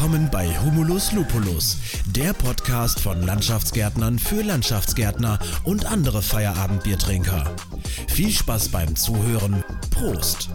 [0.00, 1.76] Willkommen bei Humulus Lupulus,
[2.16, 7.44] der Podcast von Landschaftsgärtnern für Landschaftsgärtner und andere Feierabendbiertrinker.
[8.08, 9.62] Viel Spaß beim Zuhören.
[9.90, 10.48] Prost!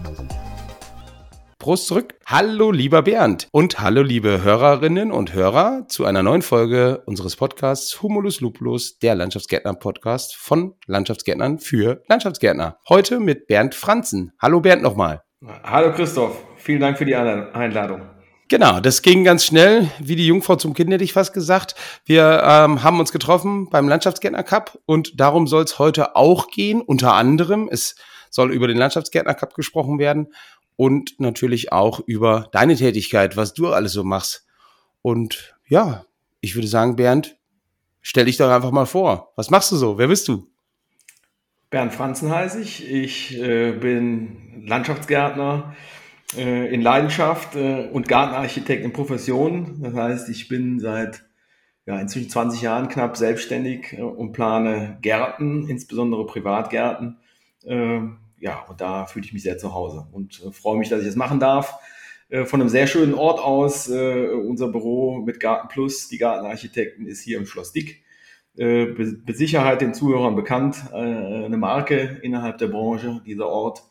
[1.59, 2.15] Prost zurück.
[2.25, 3.47] Hallo, lieber Bernd.
[3.51, 9.13] Und hallo, liebe Hörerinnen und Hörer zu einer neuen Folge unseres Podcasts Humulus Lupulus, der
[9.13, 12.79] Landschaftsgärtner-Podcast von Landschaftsgärtnern für Landschaftsgärtner.
[12.89, 14.33] Heute mit Bernd Franzen.
[14.41, 15.21] Hallo, Bernd nochmal.
[15.61, 16.35] Hallo, Christoph.
[16.57, 18.14] Vielen Dank für die Einladung.
[18.47, 21.73] Genau, das ging ganz schnell, wie die Jungfrau zum Kind, hätte ich fast gesagt.
[22.05, 26.81] Wir ähm, haben uns getroffen beim Landschaftsgärtner Cup und darum soll es heute auch gehen.
[26.81, 27.95] Unter anderem, es
[28.29, 30.27] soll über den Landschaftsgärtner Cup gesprochen werden
[30.75, 34.45] und natürlich auch über deine Tätigkeit, was du alles so machst.
[35.01, 36.05] Und ja,
[36.39, 37.37] ich würde sagen, Bernd,
[38.01, 39.33] stell dich doch einfach mal vor.
[39.37, 39.97] Was machst du so?
[39.97, 40.47] Wer bist du?
[41.71, 42.87] Bernd Franzen heiße ich.
[42.87, 45.75] Ich äh, bin Landschaftsgärtner
[46.35, 49.79] äh, in Leidenschaft äh, und Gartenarchitekt in Profession.
[49.81, 51.23] Das heißt, ich bin seit
[51.85, 57.17] ja, inzwischen 20 Jahren knapp selbstständig äh, und plane Gärten, insbesondere Privatgärten.
[57.63, 57.99] Äh,
[58.39, 61.07] ja, und da fühle ich mich sehr zu Hause und äh, freue mich, dass ich
[61.07, 61.77] das machen darf.
[62.29, 67.21] Äh, von einem sehr schönen Ort aus, unser Büro mit Garten Plus, die Gartenarchitekten, ist
[67.21, 68.03] hier im Schloss Dick.
[68.57, 73.83] Mit Sicherheit den Zuhörern bekannt, eine Marke innerhalb der Branche, dieser Ort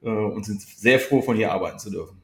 [0.00, 2.22] und sind sehr froh, von hier arbeiten zu dürfen.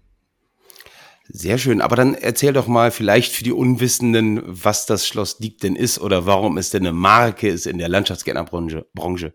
[1.29, 5.59] Sehr schön, aber dann erzähl doch mal vielleicht für die Unwissenden, was das Schloss Diek
[5.59, 9.33] denn ist oder warum es denn eine Marke ist in der Landschaftsgärtnerbranche.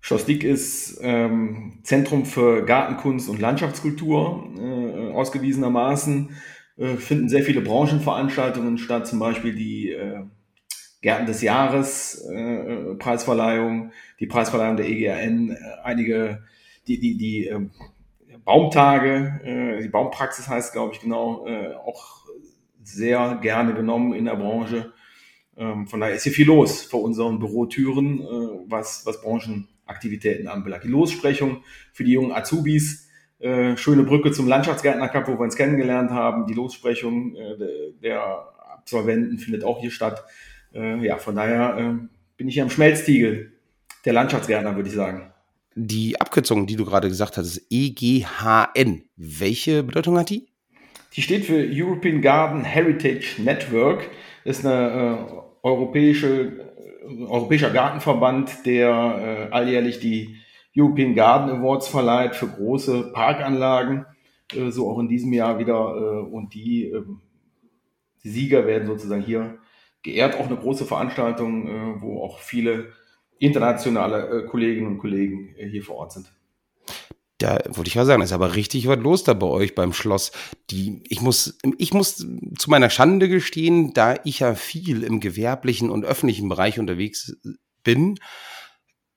[0.00, 6.30] Schloss Diek ist ähm, Zentrum für Gartenkunst und Landschaftskultur, äh, ausgewiesenermaßen.
[6.76, 10.24] Äh, finden sehr viele Branchenveranstaltungen statt, zum Beispiel die äh,
[11.02, 16.42] Gärten des Jahres, äh, Preisverleihung, die Preisverleihung der EGRN, äh, einige
[16.86, 17.60] die, die, die äh,
[18.44, 22.24] Baumtage, äh, die Baumpraxis heißt, glaube ich, genau, äh, auch
[22.82, 24.92] sehr gerne genommen in der Branche.
[25.56, 28.24] Ähm, von daher ist hier viel los vor unseren Bürotüren, äh,
[28.68, 30.84] was, was Branchenaktivitäten anbelangt.
[30.84, 31.62] Die Lossprechung
[31.92, 33.08] für die jungen Azubis,
[33.38, 36.46] äh, schöne Brücke zum Landschaftsgärtner Cup, wo wir uns kennengelernt haben.
[36.46, 37.56] Die Lossprechung äh,
[38.02, 40.24] der Absolventen findet auch hier statt.
[40.72, 42.00] Ja, von daher
[42.36, 43.52] bin ich hier am Schmelztiegel
[44.04, 45.32] der Landschaftsgärtner, würde ich sagen.
[45.76, 49.02] Die Abkürzung, die du gerade gesagt hast, ist EGHN.
[49.16, 50.46] Welche Bedeutung hat die?
[51.14, 54.08] Die steht für European Garden Heritage Network.
[54.44, 56.76] Das ist eine äh, europäische,
[57.08, 60.36] äh, europäischer Gartenverband, der äh, alljährlich die
[60.76, 64.06] European Garden Awards verleiht für große Parkanlagen.
[64.52, 65.74] Äh, so auch in diesem Jahr wieder.
[65.74, 67.20] Äh, und die, ähm,
[68.22, 69.58] die, Sieger werden sozusagen hier
[70.02, 70.36] geehrt.
[70.38, 72.92] Auch eine große Veranstaltung, wo auch viele
[73.44, 76.32] internationale äh, Kolleginnen und Kollegen äh, hier vor Ort sind.
[77.38, 80.32] Da wollte ich ja sagen, ist aber richtig was los da bei euch beim Schloss.
[80.70, 85.90] Die, ich muss, ich muss zu meiner Schande gestehen, da ich ja viel im gewerblichen
[85.90, 87.36] und öffentlichen Bereich unterwegs
[87.82, 88.18] bin,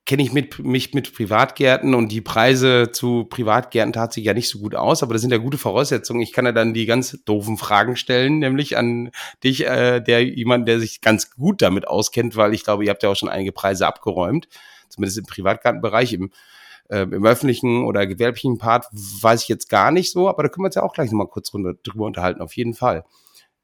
[0.07, 4.47] kenne ich mit, mich mit Privatgärten und die Preise zu Privatgärten tat sich ja nicht
[4.47, 6.21] so gut aus, aber das sind ja gute Voraussetzungen.
[6.21, 9.11] Ich kann ja dann die ganz doofen Fragen stellen, nämlich an
[9.43, 13.03] dich, äh, der jemand, der sich ganz gut damit auskennt, weil ich glaube, ihr habt
[13.03, 14.47] ja auch schon einige Preise abgeräumt,
[14.87, 16.31] zumindest im Privatgartenbereich, im,
[16.87, 20.63] äh, im öffentlichen oder gewerblichen Part weiß ich jetzt gar nicht so, aber da können
[20.63, 23.03] wir uns ja auch gleich nochmal kurz drüber unterhalten, auf jeden Fall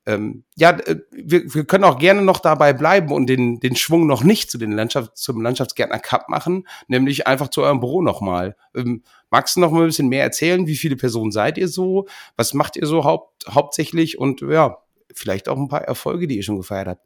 [0.05, 4.05] ähm, ja, äh, wir, wir können auch gerne noch dabei bleiben und den, den Schwung
[4.05, 8.55] noch nicht zu den Landschaft, zum Landschaftsgärtner Cup machen, nämlich einfach zu eurem Büro nochmal.
[8.75, 10.67] Ähm, magst du noch mal ein bisschen mehr erzählen?
[10.67, 12.07] Wie viele Personen seid ihr so?
[12.35, 14.17] Was macht ihr so haupt, hauptsächlich?
[14.17, 14.77] Und ja,
[15.13, 17.05] vielleicht auch ein paar Erfolge, die ihr schon gefeiert habt.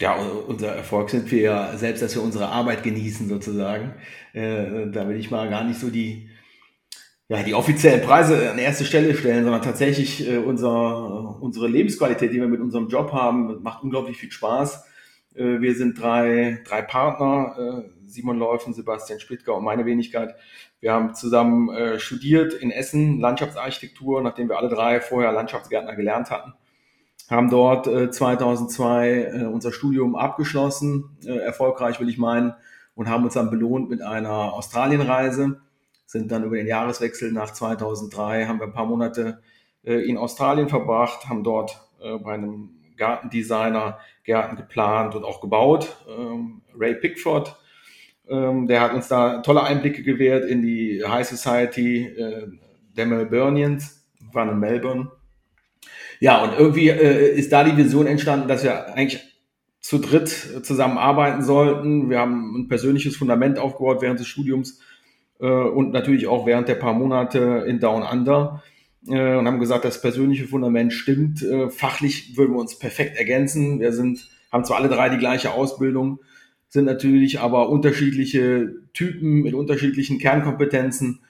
[0.00, 3.94] Ja, unser Erfolg sind wir ja selbst, dass wir unsere Arbeit genießen sozusagen.
[4.32, 6.28] Äh, da will ich mal gar nicht so die,
[7.28, 12.40] ja, die offiziellen Preise an erste Stelle stellen, sondern tatsächlich äh, unser, unsere Lebensqualität, die
[12.40, 14.86] wir mit unserem Job haben, macht unglaublich viel Spaß.
[15.34, 20.36] Äh, wir sind drei, drei Partner, äh, Simon Läufen, Sebastian Splittger und meine Wenigkeit.
[20.80, 26.30] Wir haben zusammen äh, studiert in Essen Landschaftsarchitektur, nachdem wir alle drei vorher Landschaftsgärtner gelernt
[26.30, 26.54] hatten.
[27.28, 32.54] Haben dort äh, 2002 äh, unser Studium abgeschlossen, äh, erfolgreich will ich meinen,
[32.94, 35.60] und haben uns dann belohnt mit einer Australienreise
[36.08, 39.42] sind dann über den Jahreswechsel nach 2003, haben wir ein paar Monate
[39.84, 45.96] äh, in Australien verbracht, haben dort äh, bei einem Gartendesigner Gärten geplant und auch gebaut,
[46.08, 47.56] ähm, Ray Pickford.
[48.26, 52.46] Ähm, der hat uns da tolle Einblicke gewährt in die High Society äh,
[52.96, 55.10] der Melburnians, waren in Melbourne.
[56.20, 59.22] Ja, und irgendwie ist da die Vision entstanden, dass wir eigentlich
[59.78, 60.28] zu dritt
[60.64, 62.10] zusammenarbeiten sollten.
[62.10, 64.80] Wir haben ein persönliches Fundament aufgebaut während des Studiums
[65.46, 68.62] und natürlich auch während der paar Monate in Down Under.
[69.06, 71.42] äh, und haben gesagt, das persönliche Fundament stimmt.
[71.42, 73.80] Äh, fachlich würden wir uns perfekt ergänzen.
[73.80, 76.20] Wir sind, haben zwar alle drei die gleiche Ausbildung,
[76.68, 81.20] sind natürlich aber unterschiedliche Typen mit unterschiedlichen Kernkompetenzen.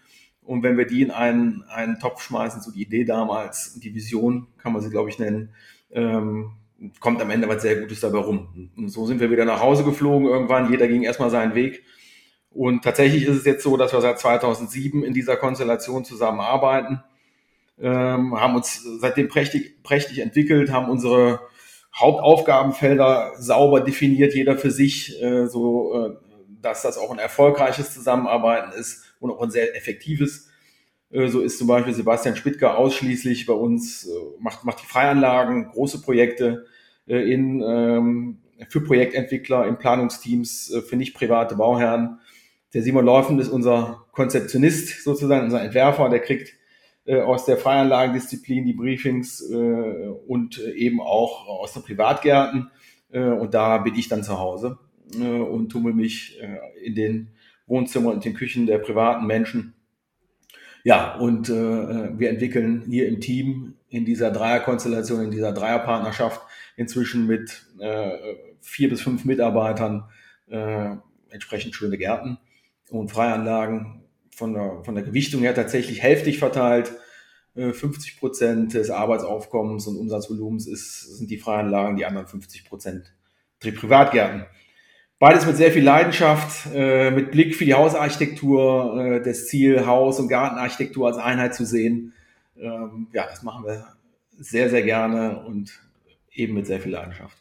[0.42, 4.46] Und wenn wir die in einen, einen Topf schmeißen, so die Idee damals, die Vision,
[4.56, 5.50] kann man sie, glaube ich, nennen,
[5.90, 6.52] ähm,
[7.00, 8.70] kommt am Ende was sehr Gutes dabei rum.
[8.76, 10.70] Und so sind wir wieder nach Hause geflogen irgendwann.
[10.70, 11.82] Jeder ging erstmal seinen Weg.
[12.50, 17.02] Und tatsächlich ist es jetzt so, dass wir seit 2007 in dieser Konstellation zusammenarbeiten,
[17.80, 21.40] ähm, haben uns seitdem prächtig, prächtig entwickelt, haben unsere
[21.94, 26.16] Hauptaufgabenfelder sauber definiert, jeder für sich, äh, so äh,
[26.60, 30.48] dass das auch ein erfolgreiches Zusammenarbeiten ist und auch ein sehr effektives.
[31.10, 34.10] Äh, so ist zum Beispiel Sebastian Spittger ausschließlich bei uns, äh,
[34.40, 36.66] macht, macht die Freianlagen, große Projekte
[37.06, 42.18] äh, in, ähm, für Projektentwickler, in Planungsteams, für nicht private Bauherren.
[42.74, 46.54] Der Simon Laufen ist unser Konzeptionist sozusagen, unser Entwerfer, der kriegt
[47.06, 52.70] aus der Freianlagendisziplin die Briefings und eben auch aus den Privatgärten.
[53.10, 54.78] und da bin ich dann zu Hause
[55.14, 56.38] und tummel mich
[56.84, 57.30] in den
[57.66, 59.74] Wohnzimmern und den Küchen der privaten Menschen.
[60.84, 66.40] Ja, und äh, wir entwickeln hier im Team in dieser Dreierkonstellation, in dieser Dreierpartnerschaft
[66.76, 68.10] inzwischen mit äh,
[68.60, 70.04] vier bis fünf Mitarbeitern
[70.46, 70.96] äh,
[71.30, 72.38] entsprechend schöne Gärten
[72.90, 76.92] und Freianlagen von der, von der Gewichtung her tatsächlich hälftig verteilt.
[77.54, 83.12] 50 äh, Prozent des Arbeitsaufkommens und Umsatzvolumens ist, sind die Freianlagen, die anderen 50 Prozent
[83.62, 84.46] die Privatgärten.
[85.18, 90.20] Beides mit sehr viel Leidenschaft, äh, mit Blick für die Hausarchitektur, äh, das Ziel, Haus-
[90.20, 92.12] und Gartenarchitektur als Einheit zu sehen.
[92.56, 93.84] Ähm, ja, das machen wir
[94.38, 95.80] sehr, sehr gerne und
[96.32, 97.36] eben mit sehr viel Leidenschaft.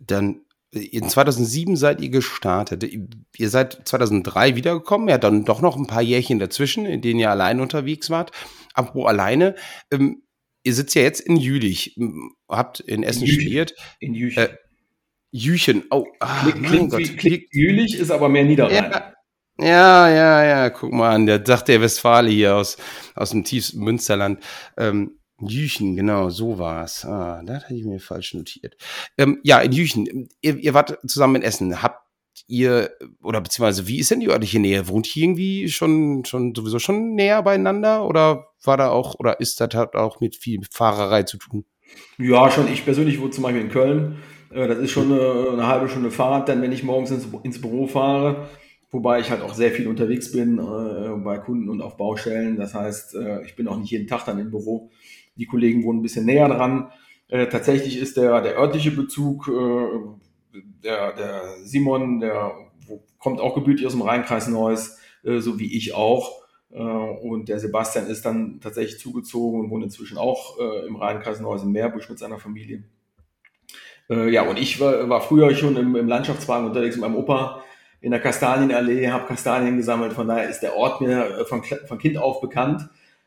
[0.00, 0.40] Dann
[0.72, 2.84] in 2007 seid ihr gestartet.
[2.84, 7.30] Ihr seid 2003 wiedergekommen, ja, dann doch noch ein paar Jährchen dazwischen, in denen ihr
[7.30, 8.32] allein unterwegs wart.
[8.74, 9.54] Apropos alleine,
[9.90, 10.22] ähm,
[10.64, 11.96] ihr sitzt ja jetzt in Jülich,
[12.48, 13.74] habt in Essen in studiert.
[14.00, 14.36] In Jülich.
[14.36, 14.56] Äh,
[15.30, 15.84] Jüchen.
[15.90, 17.16] Oh, ah, klingt, klingt, Gott.
[17.18, 18.90] klingt Jülich, ist aber mehr Niederrhein.
[18.92, 19.12] Ja.
[19.58, 22.76] Ja, ja, ja, guck mal an, der sagt der Westfale hier aus,
[23.14, 24.44] aus dem tiefsten Münsterland.
[24.76, 27.04] Ähm, Jüchen, genau, so war's.
[27.04, 28.76] Ah, das hatte ich mir falsch notiert.
[29.18, 31.82] Ähm, ja, in Jüchen, ihr, ihr wart zusammen in Essen.
[31.82, 32.00] Habt
[32.46, 32.90] ihr,
[33.22, 34.88] oder beziehungsweise, wie ist denn die örtliche Nähe?
[34.88, 38.06] Wohnt hier irgendwie schon, schon sowieso schon näher beieinander?
[38.06, 41.64] Oder war da auch, oder ist das hat auch mit viel Fahrerei zu tun?
[42.18, 42.72] Ja, schon.
[42.72, 44.16] Ich persönlich wohne zum Beispiel in Köln.
[44.50, 47.60] Äh, das ist schon eine, eine, halbe Stunde Fahrt, dann wenn ich morgens ins, ins,
[47.60, 48.48] Büro fahre,
[48.90, 52.56] wobei ich halt auch sehr viel unterwegs bin äh, bei Kunden und auf Baustellen.
[52.56, 54.90] Das heißt, äh, ich bin auch nicht jeden Tag dann im Büro.
[55.36, 56.90] Die Kollegen wohnen ein bisschen näher dran.
[57.28, 62.52] Äh, tatsächlich ist der, der örtliche Bezug, äh, der, der Simon, der
[63.18, 66.44] kommt auch gebürtig aus dem Rheinkreis Neuss, äh, so wie ich auch.
[66.68, 71.70] Und der Sebastian ist dann tatsächlich zugezogen und wohnt inzwischen auch im Rheinkreis Neuss in
[71.70, 72.82] Meerbusch mit seiner Familie.
[74.08, 77.62] Äh, ja, und ich war, war früher schon im, im Landschaftswagen unterwegs mit meinem Opa
[78.00, 80.12] in der Kastanienallee, habe Kastanien gesammelt.
[80.12, 82.86] Von daher ist der Ort mir äh, von, von Kind auf bekannt, äh,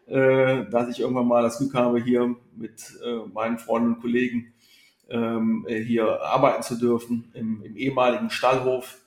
[0.10, 4.54] dass ich irgendwann mal das Glück habe, hier mit äh, meinen Freunden und Kollegen
[5.10, 9.02] ähm, hier arbeiten zu dürfen, im, im ehemaligen Stallhof,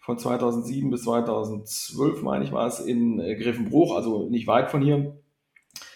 [0.00, 5.22] von 2007 bis 2012, meine ich, war es in Griffenbruch, also nicht weit von hier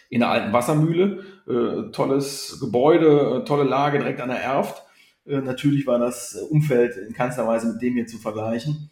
[0.09, 1.25] in der alten Wassermühle.
[1.49, 4.83] Äh, tolles Gebäude, äh, tolle Lage direkt an der Erft.
[5.26, 8.90] Äh, natürlich war das Umfeld in keinster Weise mit dem hier zu vergleichen.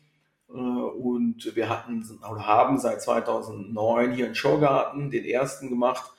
[0.54, 6.12] Äh, und wir hatten oder haben seit 2009 hier einen Showgarten, den ersten gemacht,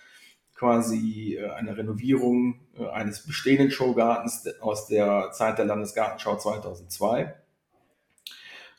[0.53, 7.35] quasi äh, eine Renovierung äh, eines bestehenden Showgartens aus der Zeit der Landesgartenschau 2002.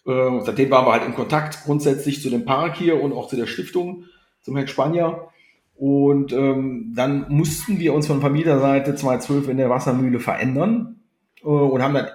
[0.04, 3.34] Und seitdem waren wir halt in Kontakt grundsätzlich zu dem Park hier und auch zu
[3.34, 4.04] der Stiftung,
[4.40, 5.30] zum Herrn Spanier.
[5.75, 11.00] Und ähm, dann mussten wir uns von Vermieterseite 2012 in der Wassermühle verändern
[11.42, 12.06] äh, und haben dann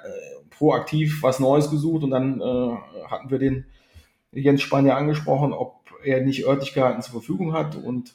[0.61, 2.75] proaktiv was Neues gesucht und dann äh,
[3.09, 3.65] hatten wir den
[4.31, 8.13] Jens Spanier angesprochen, ob er nicht Örtlichkeiten zur Verfügung hat und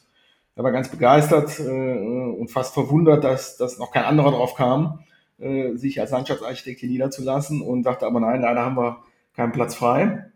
[0.55, 5.00] er war ganz begeistert äh, und fast verwundert, dass, dass noch kein anderer drauf kam,
[5.38, 8.99] äh, sich als Landschaftsarchitekt hier niederzulassen und dachte aber nein, leider haben wir
[9.35, 10.31] keinen Platz frei.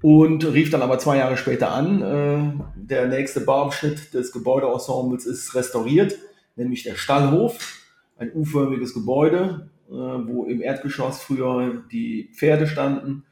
[0.00, 5.54] Und rief dann aber zwei Jahre später an, äh, der nächste Bauabschnitt des Gebäudeensembles ist
[5.54, 6.16] restauriert,
[6.56, 7.82] nämlich der Stallhof,
[8.16, 13.24] ein U-förmiges Gebäude, wo im Erdgeschoss früher die Pferde standen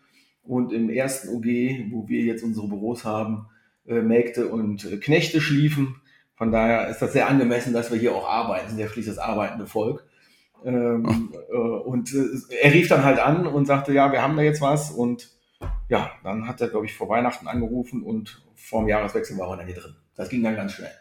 [0.42, 3.46] und im ersten OG, wo wir jetzt unsere Büros haben,
[3.86, 5.96] äh, Mägde und äh, Knechte schliefen.
[6.36, 9.24] Von daher ist das sehr angemessen, dass wir hier auch arbeiten, sind ja schließlich das
[9.24, 10.04] arbeitende Volk.
[10.64, 14.42] Ähm, äh, und äh, er rief dann halt an und sagte, ja, wir haben da
[14.42, 14.90] jetzt was.
[14.90, 15.30] Und
[15.88, 19.58] ja, dann hat er, glaube ich, vor Weihnachten angerufen und vor dem Jahreswechsel war er
[19.58, 19.96] dann hier drin.
[20.16, 20.92] Das ging dann ganz schnell.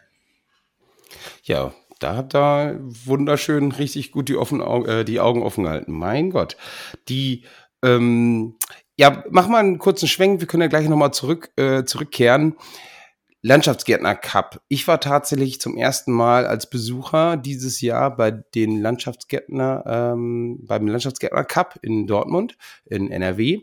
[1.42, 5.92] Ja, da hat er wunderschön richtig gut die, offen, äh, die Augen offen gehalten.
[5.92, 6.56] Mein Gott.
[7.08, 7.44] Die,
[7.82, 8.56] ähm,
[8.96, 10.40] ja, mach mal einen kurzen Schwenk.
[10.40, 12.56] Wir können ja gleich nochmal zurück, äh, zurückkehren.
[13.46, 14.62] Landschaftsgärtner Cup.
[14.68, 20.86] Ich war tatsächlich zum ersten Mal als Besucher dieses Jahr bei den Landschaftsgärtner, ähm, beim
[20.86, 22.56] Landschaftsgärtner Cup in Dortmund,
[22.86, 23.60] in NRW.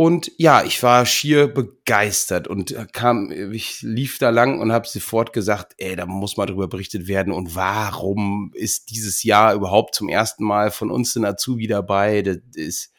[0.00, 5.34] Und ja, ich war schier begeistert und kam, ich lief da lang und habe sofort
[5.34, 7.34] gesagt, ey, da muss mal drüber berichtet werden.
[7.34, 12.22] Und warum ist dieses Jahr überhaupt zum ersten Mal von uns ein Azubi dabei?
[12.22, 12.94] Das ist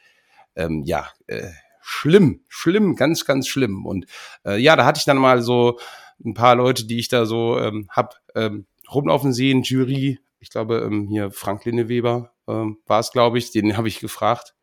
[0.56, 1.50] ähm, ja äh,
[1.82, 3.88] schlimm, schlimm, ganz, ganz schlimm.
[3.88, 4.06] Und
[4.46, 5.80] äh, ja, da hatte ich dann mal so
[6.24, 10.20] ein paar Leute, die ich da so ähm, hab ähm, rumlaufen sehen, Jury.
[10.38, 13.50] Ich glaube, ähm, hier Frank Linneweber ähm, war es, glaube ich.
[13.50, 14.54] Den habe ich gefragt.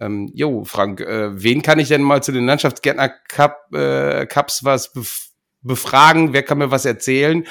[0.00, 4.64] Ähm, jo, Frank, äh, wen kann ich denn mal zu den Landschaftsgärtner Cup, äh, Cups
[4.64, 5.28] was bef
[5.60, 6.32] befragen?
[6.32, 7.44] Wer kann mir was erzählen?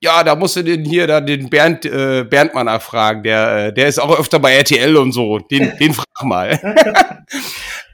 [0.00, 3.22] Ja, da musst du den hier da den Bernd äh, Bernd mal nachfragen.
[3.22, 5.38] Der äh, der ist auch öfter bei RTL und so.
[5.38, 6.58] Den den frag mal.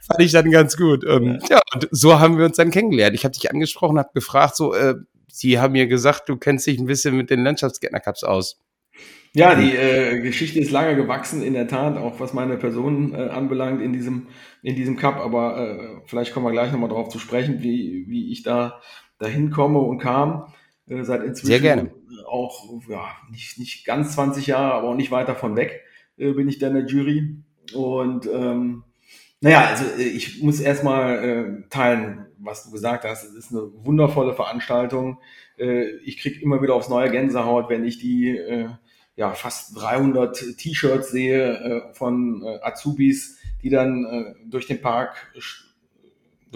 [0.07, 1.05] Fand ich dann ganz gut.
[1.05, 1.57] Ähm, ja.
[1.57, 3.17] ja, und so haben wir uns dann kennengelernt.
[3.17, 4.95] Ich habe dich angesprochen, habe gefragt, so, äh,
[5.27, 8.61] sie haben mir gesagt, du kennst dich ein bisschen mit den Landschaftsgärtner Cups aus.
[9.37, 13.29] Ja, die äh, Geschichte ist lange gewachsen, in der Tat, auch was meine Person äh,
[13.29, 14.29] anbelangt in diesem,
[14.63, 15.17] in diesem Cup.
[15.17, 18.81] Aber äh, vielleicht kommen wir gleich nochmal drauf zu sprechen, wie, wie ich da
[19.19, 20.55] dahin komme und kam.
[20.89, 21.91] Äh, seit inzwischen Sehr gerne.
[22.27, 25.83] auch ja, nicht, nicht ganz 20 Jahre, aber auch nicht weit davon weg
[26.17, 27.37] äh, bin ich da in der Jury.
[27.75, 28.85] Und ähm,
[29.43, 31.25] naja, also äh, ich muss erstmal
[31.63, 33.25] äh, teilen, was du gesagt hast.
[33.25, 35.19] Es ist eine wundervolle Veranstaltung.
[35.59, 38.71] Äh, ich kriege immer wieder aufs neue Gänsehaut, wenn ich die äh,
[39.17, 45.33] ja, fast 300 T-Shirts sehe äh, von äh, Azubis, die dann äh, durch den Park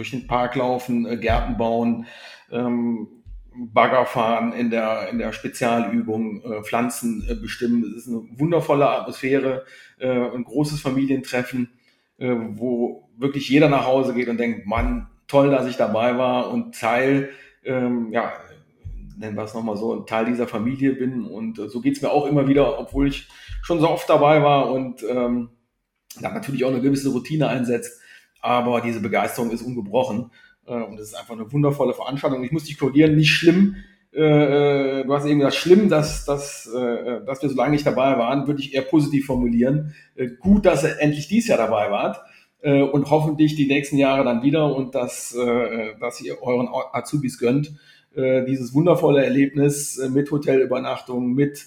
[0.00, 2.06] durch den Park laufen, äh, Gärten bauen,
[2.50, 3.08] ähm,
[3.52, 7.84] Bagger fahren in der, in der Spezialübung, äh, Pflanzen äh, bestimmen.
[7.84, 9.64] Es ist eine wundervolle Atmosphäre,
[10.02, 11.68] ein großes Familientreffen,
[12.16, 16.74] wo wirklich jeder nach Hause geht und denkt, Mann, toll, dass ich dabei war und
[16.74, 17.28] Teil
[17.64, 18.32] ähm, ja,
[19.20, 21.24] nennen wir es nochmal so, ein Teil dieser Familie bin.
[21.26, 23.28] Und äh, so geht es mir auch immer wieder, obwohl ich
[23.62, 25.50] schon so oft dabei war und ähm,
[26.20, 28.00] da natürlich auch eine gewisse Routine einsetzt.
[28.40, 30.30] Aber diese Begeisterung ist ungebrochen.
[30.66, 32.42] Äh, und es ist einfach eine wundervolle Veranstaltung.
[32.42, 33.76] Ich muss dich korrigieren, nicht schlimm.
[34.12, 37.86] Äh, äh du hast eben gesagt, schlimm, dass, dass, äh, dass wir so lange nicht
[37.86, 39.94] dabei waren, würde ich eher positiv formulieren.
[40.16, 42.22] Äh, gut, dass ihr endlich dies Jahr dabei wart
[42.62, 47.38] äh, und hoffentlich die nächsten Jahre dann wieder und dass, äh, dass ihr euren Azubis
[47.38, 47.72] gönnt
[48.14, 51.66] äh, dieses wundervolle Erlebnis äh, mit Hotelübernachtung, mit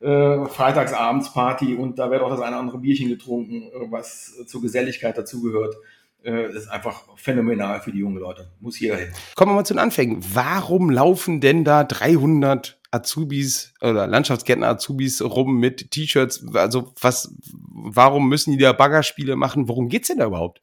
[0.00, 4.62] äh, Freitagsabendsparty und da wird auch das eine oder andere Bierchen getrunken, äh, was zur
[4.62, 5.74] Geselligkeit dazugehört.
[6.20, 8.50] Das ist einfach phänomenal für die jungen Leute.
[8.58, 9.08] Muss jeder hin.
[9.36, 10.18] Kommen wir mal zu den Anfängen.
[10.34, 16.44] Warum laufen denn da 300 Azubis oder Landschaftsgärtner Azubis rum mit T-Shirts?
[16.54, 17.32] Also was,
[17.70, 19.68] warum müssen die da Baggerspiele machen?
[19.68, 20.60] Worum geht's denn da überhaupt?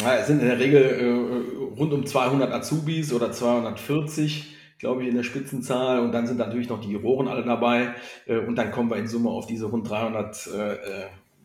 [0.00, 5.08] Ja, es sind in der Regel äh, rund um 200 Azubis oder 240 glaube ich,
[5.08, 6.00] in der Spitzenzahl.
[6.00, 7.94] Und dann sind natürlich noch die Juroren alle dabei.
[8.26, 10.76] Äh, und dann kommen wir in Summe auf diese rund 300 äh, äh,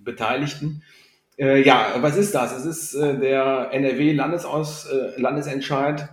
[0.03, 0.82] Beteiligten.
[1.39, 2.51] Ja, was ist das?
[2.51, 6.10] Es ist der NRW-Landesaus, Landesentscheid,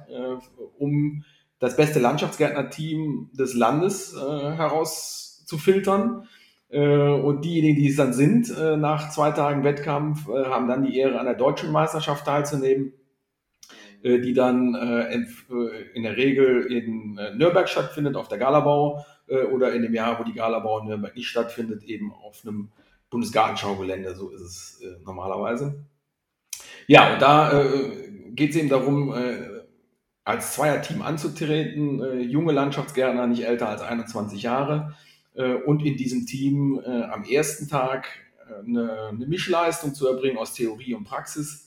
[0.76, 1.25] um
[1.59, 6.28] das beste Landschaftsgärtner-Team des Landes herauszufiltern.
[6.69, 11.25] Und diejenigen, die es dann sind, nach zwei Tagen Wettkampf, haben dann die Ehre, an
[11.25, 12.93] der deutschen Meisterschaft teilzunehmen.
[14.04, 15.25] Äh, die dann äh, äh,
[15.94, 19.04] in der Regel in Nürnberg stattfindet, auf der Galabau
[19.50, 22.68] oder in dem Jahr, wo die Galabau in Nürnberg nicht stattfindet, eben auf einem
[23.08, 25.87] Bundesgartenschaugelände, so ist es normalerweise.
[26.87, 27.64] Ja, und da
[28.32, 29.14] geht es eben darum,
[30.25, 34.94] als Zweierteam anzutreten, junge Landschaftsgärtner, nicht älter als 21 Jahre.
[35.64, 38.06] und in diesem Team am ersten Tag
[38.46, 41.63] eine, eine Mischleistung zu erbringen aus Theorie und Praxis.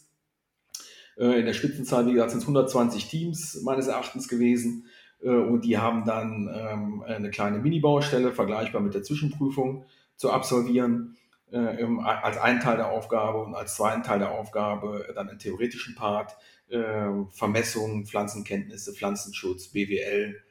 [1.18, 4.86] Äh, in der Spitzenzahl, wie gesagt, sind es 120 Teams meines Erachtens gewesen.
[5.22, 11.18] Äh, und die haben dann ähm, eine kleine Mini-Baustelle, vergleichbar mit der Zwischenprüfung, zu absolvieren
[11.52, 15.40] äh, im, als einen Teil der Aufgabe und als zweiten Teil der Aufgabe dann einen
[15.40, 16.36] theoretischen Part,
[16.70, 20.42] äh, Vermessung, Pflanzenkenntnisse, Pflanzenschutz, BWL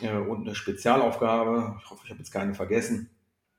[0.00, 1.76] und eine Spezialaufgabe.
[1.78, 3.10] Ich hoffe, ich habe jetzt keine vergessen.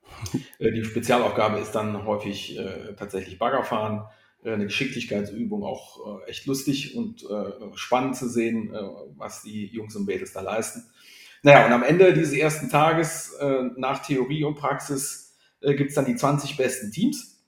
[0.58, 2.58] Die Spezialaufgabe ist dann häufig
[2.96, 4.02] tatsächlich Baggerfahren,
[4.44, 7.26] eine Geschicklichkeitsübung, auch echt lustig und
[7.74, 8.70] spannend zu sehen,
[9.16, 10.84] was die Jungs und Mädels da leisten.
[11.42, 13.38] Naja, und am Ende dieses ersten Tages
[13.76, 15.24] nach Theorie und Praxis
[15.64, 17.42] äh, gibt es dann die 20 besten Teams,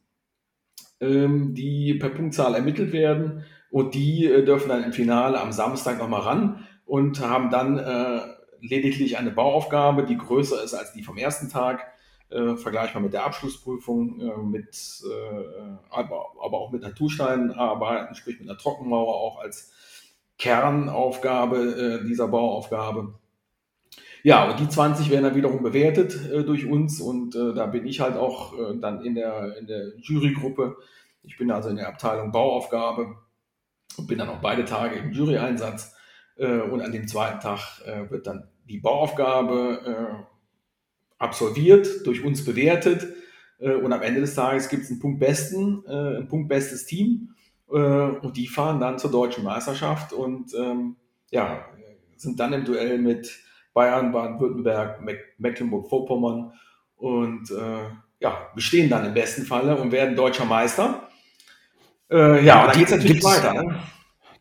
[1.00, 5.98] ähm, die per Punktzahl ermittelt werden und die äh, dürfen dann im Finale am Samstag
[5.98, 8.20] nochmal ran und haben dann äh,
[8.60, 11.86] lediglich eine Bauaufgabe, die größer ist als die vom ersten Tag,
[12.28, 18.48] äh, vergleichbar mit der Abschlussprüfung, äh, mit, äh, aber, aber, auch mit Natursteinarbeiten, sprich mit
[18.48, 19.72] einer Trockenmauer auch als
[20.38, 23.14] Kernaufgabe äh, dieser Bauaufgabe.
[24.24, 27.86] Ja, und die 20 werden dann wiederum bewertet äh, durch uns und äh, da bin
[27.86, 30.76] ich halt auch dann in der, in der Jurygruppe.
[31.22, 33.16] Ich bin also in der Abteilung Bauaufgabe
[33.96, 35.94] und bin dann auch beide Tage im Juryeinsatz.
[36.38, 37.80] Und an dem zweiten Tag
[38.10, 40.26] wird dann die Bauaufgabe
[41.18, 43.06] absolviert, durch uns bewertet.
[43.58, 47.34] und am Ende des Tages gibt es einen Punkt besten, ein Punkt bestes Team.
[47.66, 50.96] und die fahren dann zur deutschen Meisterschaft und ähm,
[51.30, 51.64] ja,
[52.16, 53.38] sind dann im Duell mit
[53.76, 55.00] Bayern, Baden-Württemberg,
[55.38, 56.52] Mecklenburg-Vorpommern
[56.96, 61.08] und äh, ja, bestehen dann im besten Falle und werden deutscher Meister.
[62.10, 63.52] Äh, ja, und dann geht es natürlich weiter.
[63.52, 63.78] Ne?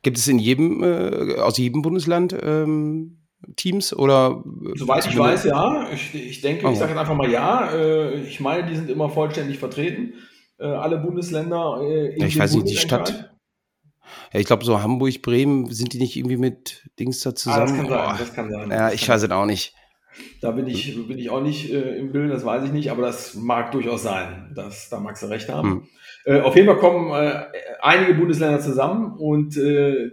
[0.02, 3.18] Gibt es in jedem, äh, aus jedem Bundesland ähm,
[3.56, 4.44] Teams oder?
[4.76, 5.90] Soweit ich weiß, ja.
[5.94, 6.72] Ich, ich denke, oh.
[6.72, 7.72] ich sage jetzt einfach mal ja.
[7.72, 10.14] Äh, ich meine, die sind immer vollständig vertreten.
[10.58, 11.80] Äh, alle Bundesländer.
[11.82, 13.32] Äh, ja, ich weiß nicht, die Stadt.
[14.34, 17.88] Ja, ich glaube, so Hamburg, Bremen, sind die nicht irgendwie mit Dings da zusammen?
[17.92, 18.72] Ah, das kann sein, das kann sein.
[18.72, 19.74] Ja, ich weiß es auch nicht.
[20.42, 23.02] Da bin ich, bin ich auch nicht äh, im Bild, das weiß ich nicht, aber
[23.02, 24.52] das mag durchaus sein.
[24.56, 25.70] Das, da magst du recht haben.
[25.70, 25.88] Hm.
[26.26, 27.46] Äh, auf jeden Fall kommen äh,
[27.82, 30.12] einige Bundesländer zusammen und äh,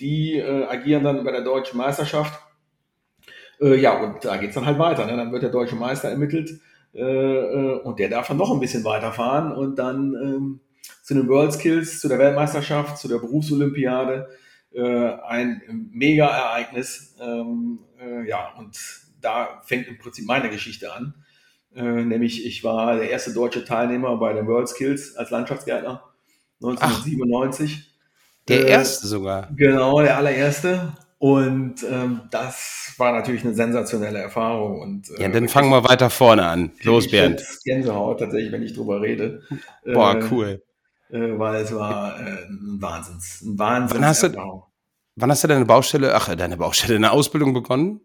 [0.00, 2.40] die äh, agieren dann bei der deutschen Meisterschaft.
[3.64, 5.06] Äh, ja, und da geht es dann halt weiter.
[5.06, 5.16] Ne?
[5.16, 6.60] Dann wird der deutsche Meister ermittelt
[6.96, 10.60] und der darf dann noch ein bisschen weiterfahren und dann ähm,
[11.02, 14.28] zu den World Skills, zu der Weltmeisterschaft, zu der Berufsolympiade.
[14.74, 17.14] Äh, ein Mega-Ereignis.
[17.20, 18.76] Ähm, äh, ja, und
[19.20, 21.14] da fängt im Prinzip meine Geschichte an.
[21.74, 26.02] Äh, nämlich, ich war der erste deutsche Teilnehmer bei den World Skills als Landschaftsgärtner
[26.62, 27.84] 1997.
[27.86, 29.50] Ach, der erste sogar.
[29.56, 30.92] Genau, der allererste.
[31.24, 34.78] Und ähm, das war natürlich eine sensationelle Erfahrung.
[34.78, 36.72] Und, äh, ja, dann fangen wir weiter vorne an.
[36.82, 37.42] Los, Bernd.
[37.64, 39.40] Gänsehaut tatsächlich, wenn ich drüber rede.
[39.86, 40.62] Boah, äh, cool
[41.10, 44.62] äh, weil es war äh, ein Wahnsinns, ein Wahnsinns wann hast, du,
[45.16, 48.00] wann hast du deine Baustelle, ach, deine Baustelle, deine Ausbildung begonnen?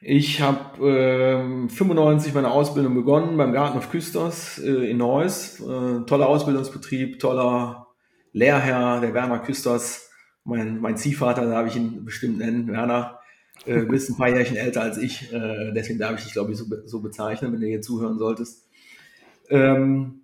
[0.00, 5.58] Ich habe äh, 95 meine Ausbildung begonnen beim Garten of Küsters äh, in Neuss.
[5.58, 7.88] Äh, toller Ausbildungsbetrieb, toller
[8.32, 10.05] Lehrherr, der Werner Küsters,
[10.46, 13.20] mein, mein Ziehvater, darf ich ihn bestimmt nennen, Werner.
[13.64, 16.58] Äh, bist ein paar Jährchen älter als ich, äh, deswegen darf ich dich, glaube ich,
[16.58, 18.66] so, so bezeichnen, wenn du hier zuhören solltest.
[19.48, 20.20] Ähm,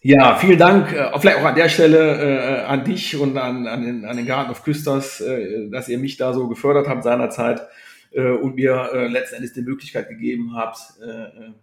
[0.00, 3.82] ja, vielen Dank, äh, vielleicht auch an der Stelle äh, an dich und an, an,
[3.82, 7.62] den, an den Garten of Küsters, äh, dass ihr mich da so gefördert habt seinerzeit
[8.12, 10.78] äh, und mir äh, letzten Endes die Möglichkeit gegeben habt,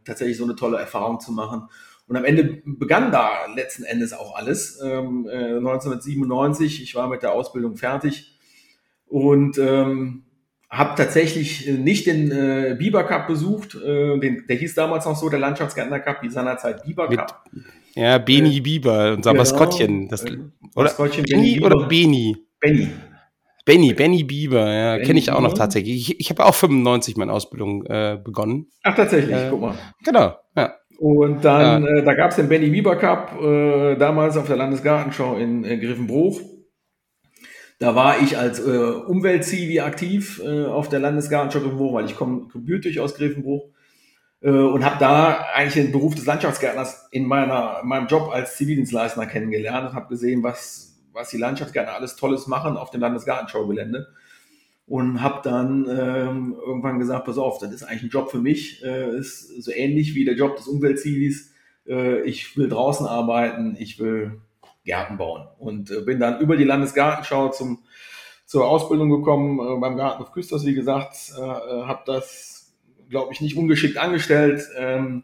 [0.06, 1.70] tatsächlich so eine tolle Erfahrung zu machen.
[2.08, 4.80] Und am Ende begann da letzten Endes auch alles.
[4.84, 8.38] Ähm, äh, 1997, ich war mit der Ausbildung fertig
[9.08, 10.24] und ähm,
[10.70, 15.30] habe tatsächlich nicht den äh, Biber Cup besucht, äh, den, der hieß damals noch so,
[15.30, 17.46] der Landschaftsgärtner Cup, wie seinerzeit Biber Cup.
[17.52, 17.64] Mit,
[17.96, 20.08] ja, Beni äh, Bieber, unser genau, Maskottchen.
[20.08, 20.38] Das, äh,
[20.76, 21.66] oder Maskottchen Benny Bieber.
[21.68, 22.38] oder Beni?
[22.60, 22.88] Benny.
[23.66, 26.10] Benny, Benny Bieber, ja, kenne ich auch noch tatsächlich.
[26.10, 28.68] Ich, ich habe auch 95 meine Ausbildung äh, begonnen.
[28.84, 29.76] Ach, tatsächlich, äh, guck mal.
[30.04, 30.74] Genau, ja.
[31.02, 31.98] Und dann, ja.
[31.98, 35.80] äh, da gab es den Benny Bieber Cup, äh, damals auf der Landesgartenschau in äh,
[35.80, 36.40] Griffenbruch.
[37.80, 42.50] Da war ich als äh, Umweltzivi aktiv äh, auf der Landesgartenschau Griffenbruch, weil ich komme
[42.54, 43.70] gebürtig aus Griffenbruch
[44.42, 48.58] äh, und habe da eigentlich den Beruf des Landschaftsgärtners in meiner in meinem Job als
[48.58, 54.06] Zivildienstleister kennengelernt und habe gesehen, was was die Landschaftsgärtner alles Tolles machen auf dem Landesgartenschaugelände
[54.88, 58.84] und habe dann ähm, irgendwann gesagt, pass auf, das ist eigentlich ein Job für mich,
[58.84, 61.54] äh, ist so ähnlich wie der Job des Umweltzivis.
[61.88, 64.42] Äh, ich will draußen arbeiten, ich will
[64.84, 67.80] Gärten bauen und äh, bin dann über die Landesgartenschau zum
[68.46, 72.62] zur Ausbildung gekommen äh, beim Garten auf Küsters, wie gesagt, äh, äh habe das
[73.12, 74.68] glaube ich, nicht ungeschickt angestellt.
[74.76, 75.24] Ähm,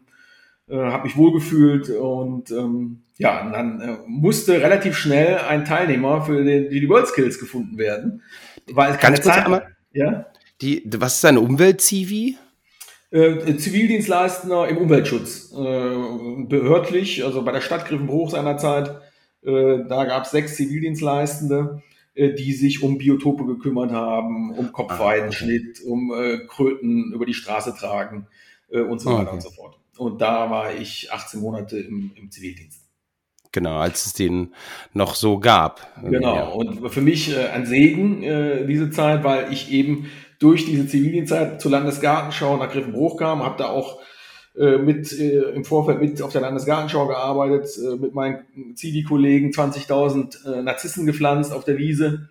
[0.68, 6.22] äh, habe mich wohlgefühlt und ähm, ja, und dann äh, musste relativ schnell ein Teilnehmer
[6.22, 8.22] für den, die World Skills gefunden werden.
[8.72, 10.26] Weil Ganz kurz einmal, ja?
[10.60, 12.36] Die, was ist deine Umwelt-CV?
[13.10, 15.52] Äh, Zivildienstleister im Umweltschutz.
[15.52, 19.00] Äh, behördlich, also bei der Stadt Griffenbruch seinerzeit,
[19.42, 21.82] äh, da gab es sechs Zivildienstleistende,
[22.14, 26.12] äh, die sich um Biotope gekümmert haben, um Kopfweidenschnitt, um
[26.48, 28.26] Kröten über die Straße tragen
[28.70, 29.34] und so weiter okay.
[29.34, 29.78] und so fort.
[29.96, 32.87] Und da war ich 18 Monate im, im Zivildienst.
[33.52, 34.52] Genau, als es den
[34.92, 35.86] noch so gab.
[36.02, 36.44] Genau, ja.
[36.48, 41.60] und für mich äh, ein Segen äh, diese Zeit, weil ich eben durch diese Zivildienstzeit
[41.60, 44.00] zur Landesgartenschau nach Griffenbruch kam, habe da auch
[44.56, 50.52] äh, mit äh, im Vorfeld mit auf der Landesgartenschau gearbeitet, äh, mit meinen Zivi-Kollegen 20.000
[50.52, 52.28] äh, Narzissen gepflanzt auf der Wiese.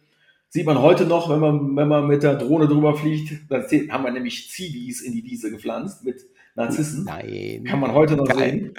[0.49, 4.03] Sieht man heute noch, wenn man, wenn man mit der Drohne drüber fliegt, dann haben
[4.03, 6.25] wir nämlich Zivis in die Wiese gepflanzt mit
[6.58, 7.06] Narzissen.
[7.06, 7.63] Nein.
[7.65, 8.38] Kann man heute noch geil.
[8.38, 8.74] sehen.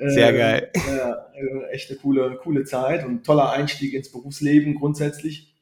[0.00, 0.72] Sehr äh, geil.
[0.74, 5.54] Äh, echt eine coole, coole Zeit und toller Einstieg ins Berufsleben grundsätzlich.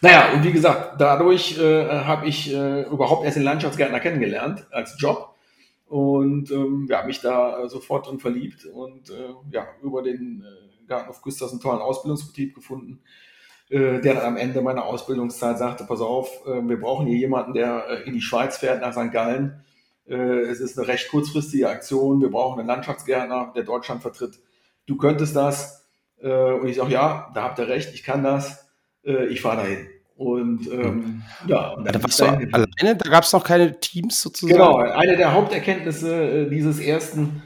[0.00, 4.96] Naja, und wie gesagt, dadurch äh, habe ich äh, überhaupt erst den Landschaftsgärtner kennengelernt als
[4.98, 5.34] Job
[5.86, 10.86] und ähm, ja, mich da äh, sofort drin verliebt und äh, ja, über den äh,
[10.86, 13.00] Garten auf Güsters einen tollen Ausbildungsbetrieb gefunden,
[13.68, 18.14] der dann am Ende meiner Ausbildungszeit sagte, pass auf, wir brauchen hier jemanden, der in
[18.14, 19.10] die Schweiz fährt, nach St.
[19.10, 19.64] Gallen.
[20.08, 24.38] Äh, es ist eine recht kurzfristige Aktion, wir brauchen einen Landschaftsgärtner, der Deutschland vertritt.
[24.86, 25.84] Du könntest das.
[26.20, 28.66] Äh, und ich sage, ja, da habt ihr recht, ich kann das
[29.04, 29.88] äh, ich fahre dahin.
[30.16, 34.58] Und ähm, ja, und da warst du alleine, da gab es noch keine Teams sozusagen.
[34.58, 37.42] Genau, eine der Haupterkenntnisse dieses ersten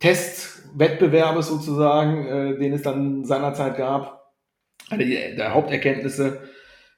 [0.00, 4.32] Testwettbewerbes sozusagen, den es dann seinerzeit gab,
[4.88, 6.40] eine der Haupterkenntnisse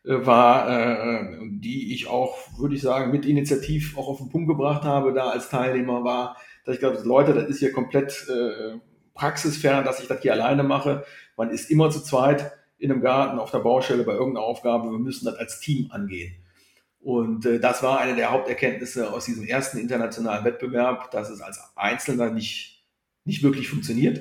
[0.06, 4.84] war, äh, die ich auch, würde ich sagen, mit Initiativ auch auf den Punkt gebracht
[4.84, 8.78] habe, da als Teilnehmer war, dass ich glaube, Leute, das ist hier komplett äh,
[9.14, 11.04] praxisfern, dass ich das hier alleine mache.
[11.36, 14.90] Man ist immer zu zweit in einem Garten, auf der Baustelle, bei irgendeiner Aufgabe.
[14.90, 16.36] Wir müssen das als Team angehen.
[17.00, 21.60] Und äh, das war eine der Haupterkenntnisse aus diesem ersten internationalen Wettbewerb, dass es als
[21.74, 22.84] Einzelner nicht,
[23.24, 24.20] nicht wirklich funktioniert.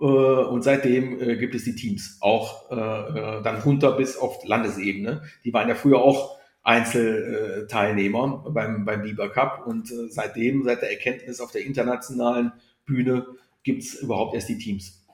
[0.00, 5.22] Äh, und seitdem äh, gibt es die Teams, auch äh, dann runter bis auf Landesebene.
[5.44, 9.66] Die waren ja früher auch Einzelteilnehmer beim, beim Biber Cup.
[9.66, 12.52] Und seitdem, seit der Erkenntnis auf der internationalen
[12.84, 13.26] Bühne,
[13.62, 15.06] gibt es überhaupt erst die Teams.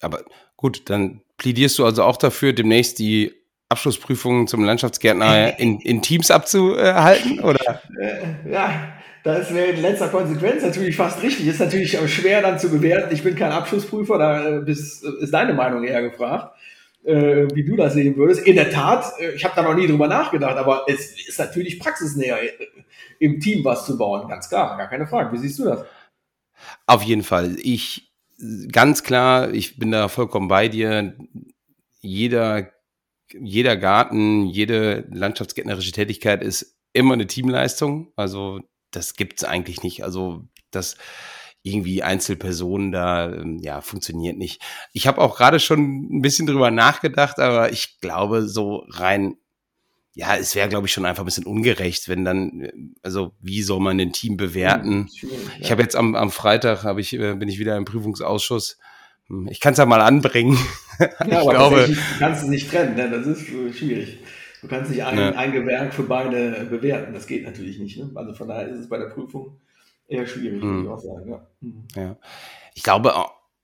[0.00, 0.24] Aber
[0.56, 3.34] gut, dann plädierst du also auch dafür, demnächst die
[3.68, 7.82] Abschlussprüfungen zum Landschaftsgärtner in, in Teams abzuhalten, oder?
[8.48, 11.46] Ja, das wäre in letzter Konsequenz natürlich fast richtig.
[11.46, 13.12] Ist natürlich schwer dann zu bewerten.
[13.12, 16.56] Ich bin kein Abschlussprüfer, da äh, ist, ist deine Meinung eher gefragt,
[17.04, 18.46] äh, wie du das sehen würdest.
[18.46, 21.78] In der Tat, äh, ich habe da noch nie drüber nachgedacht, aber es ist natürlich
[21.78, 22.38] praxisnäher,
[23.18, 25.32] im Team was zu bauen, ganz klar, gar keine Frage.
[25.32, 25.84] Wie siehst du das?
[26.86, 27.56] Auf jeden Fall.
[27.62, 28.10] Ich
[28.72, 31.14] ganz klar, ich bin da vollkommen bei dir.
[32.00, 32.70] Jeder,
[33.38, 38.12] jeder Garten, jede landschaftsgärtnerische Tätigkeit ist immer eine Teamleistung.
[38.16, 40.04] Also das gibt's eigentlich nicht.
[40.04, 40.96] Also das
[41.62, 44.62] irgendwie Einzelpersonen da, ähm, ja, funktioniert nicht.
[44.92, 49.36] Ich habe auch gerade schon ein bisschen drüber nachgedacht, aber ich glaube, so rein
[50.14, 52.72] ja, es wäre, glaube ich, schon einfach ein bisschen ungerecht, wenn dann, äh,
[53.02, 55.08] also wie soll man ein Team bewerten?
[55.22, 55.28] Ja,
[55.60, 58.78] ich habe jetzt am, am Freitag habe ich, äh, bin ich wieder im Prüfungsausschuss.
[59.28, 60.58] Hm, ich kann es ja mal anbringen.
[61.00, 63.08] Ja, ich aber glaube, du kannst es nicht trennen, ne?
[63.08, 64.18] das ist äh, schwierig.
[64.60, 65.30] Du kannst nicht ein, ja.
[65.32, 67.98] ein Gewerk für beide bewerten, das geht natürlich nicht.
[67.98, 68.10] Ne?
[68.14, 69.60] Also von daher ist es bei der Prüfung
[70.06, 70.68] eher schwierig, hm.
[70.68, 71.30] würde ich auch sagen.
[71.30, 71.46] Ja.
[71.60, 71.88] Hm.
[71.96, 72.16] ja.
[72.74, 73.14] Ich glaube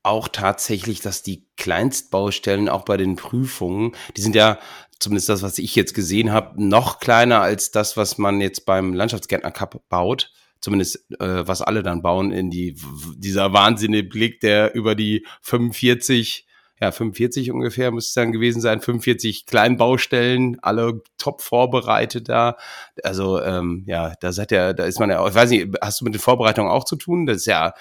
[0.03, 4.59] auch tatsächlich, dass die Kleinstbaustellen auch bei den Prüfungen, die sind ja
[5.01, 8.95] zumindest das, was ich jetzt gesehen habe, noch kleiner als das, was man jetzt beim
[8.95, 10.33] Landschaftsgärtner Cup baut.
[10.61, 12.77] Zumindest äh, was alle dann bauen in die
[13.19, 16.46] dieser wahnsinnige Blick, der über die 45
[16.81, 22.57] ja, 45 ungefähr müsste es dann gewesen sein, 45 Kleinbaustellen, alle top vorbereitet da.
[23.03, 26.05] Also ähm, ja, da seid ja, da ist man ja, ich weiß nicht, hast du
[26.05, 27.27] mit den Vorbereitungen auch zu tun?
[27.27, 27.73] Das ist ja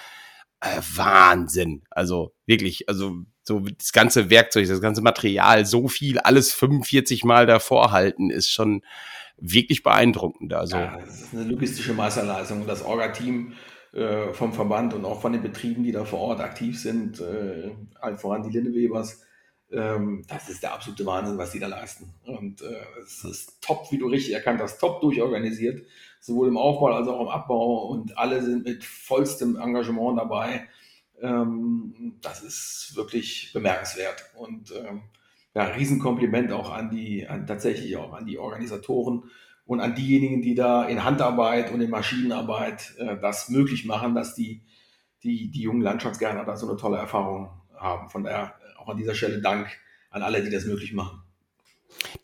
[0.60, 1.82] äh, Wahnsinn.
[1.90, 7.46] Also wirklich, also so das ganze Werkzeug, das ganze Material, so viel, alles 45 Mal
[7.46, 8.82] davor halten, ist schon
[9.36, 10.54] wirklich beeindruckend.
[10.54, 10.78] Also.
[10.78, 12.66] Ja, das ist eine logistische Meisterleistung.
[12.66, 13.52] Das Orga-Team
[13.92, 17.70] äh, vom Verband und auch von den Betrieben, die da vor Ort aktiv sind, äh,
[18.00, 19.22] allen voran die Lindewebers,
[19.70, 22.14] ähm, das ist der absolute Wahnsinn, was die da leisten.
[22.24, 25.84] Und äh, es ist top, wie du richtig erkannt hast, top durchorganisiert,
[26.20, 30.68] sowohl im Aufbau als auch im Abbau und alle sind mit vollstem Engagement dabei.
[31.20, 35.02] Ähm, das ist wirklich bemerkenswert und ähm,
[35.54, 39.30] ja, Riesenkompliment auch an die, an, tatsächlich auch an die Organisatoren
[39.66, 44.34] und an diejenigen, die da in Handarbeit und in Maschinenarbeit äh, das möglich machen, dass
[44.34, 44.62] die,
[45.22, 48.08] die, die jungen Landschaftsgärtner da so eine tolle Erfahrung haben.
[48.08, 49.68] Von daher auch an dieser Stelle Dank
[50.10, 51.20] an alle, die das möglich machen.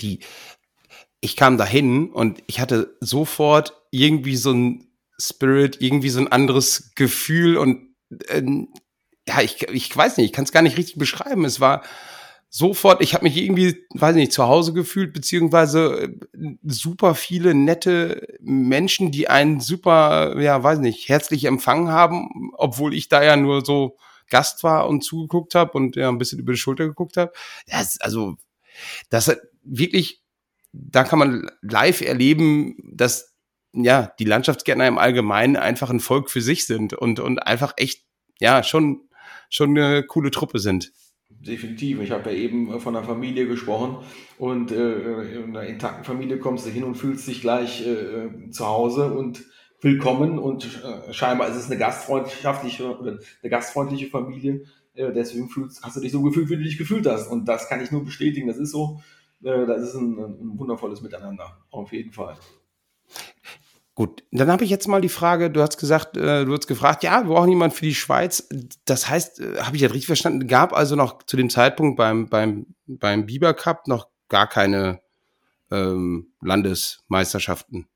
[0.00, 0.20] Die,
[1.20, 4.86] ich kam dahin und ich hatte sofort irgendwie so ein
[5.18, 7.94] Spirit, irgendwie so ein anderes Gefühl und
[8.28, 8.42] äh,
[9.28, 11.44] ja, ich, ich weiß nicht, ich kann es gar nicht richtig beschreiben.
[11.44, 11.82] Es war
[12.54, 16.02] sofort, ich habe mich irgendwie, weiß nicht, zu Hause gefühlt, beziehungsweise
[16.34, 22.92] äh, super viele nette Menschen, die einen super, ja, weiß nicht, herzlich empfangen haben, obwohl
[22.94, 23.96] ich da ja nur so
[24.28, 27.32] Gast war und zugeguckt habe und ja ein bisschen über die Schulter geguckt habe.
[27.68, 28.36] Ja, also
[29.08, 29.34] das
[29.64, 30.22] wirklich,
[30.72, 33.34] da kann man live erleben, dass
[33.72, 38.04] ja die Landschaftsgärtner im Allgemeinen einfach ein Volk für sich sind und und einfach echt
[38.40, 39.08] ja schon
[39.48, 40.92] schon eine coole Truppe sind
[41.46, 42.00] definitiv.
[42.00, 44.04] Ich habe ja eben äh, von einer Familie gesprochen
[44.38, 48.66] und äh, in einer intakten Familie kommst du hin und fühlst dich gleich äh, zu
[48.66, 49.44] Hause und
[49.80, 54.64] willkommen und äh, scheinbar ist es eine gastfreundschaftliche oder eine gastfreundliche Familie.
[54.94, 57.28] Äh, deswegen fühlst, hast du dich so gefühlt, wie du dich gefühlt hast.
[57.28, 58.46] Und das kann ich nur bestätigen.
[58.46, 59.00] Das ist so.
[59.42, 61.58] Äh, das ist ein, ein wundervolles Miteinander.
[61.70, 62.36] Auf jeden Fall.
[64.02, 67.04] Gut, dann habe ich jetzt mal die Frage, du hast gesagt, äh, du hast gefragt,
[67.04, 68.48] ja, wir brauchen jemanden für die Schweiz.
[68.84, 72.28] Das heißt, äh, habe ich das richtig verstanden, gab also noch zu dem Zeitpunkt beim,
[72.28, 74.98] beim, beim Biber Cup noch gar keine
[75.70, 77.86] ähm, Landesmeisterschaften?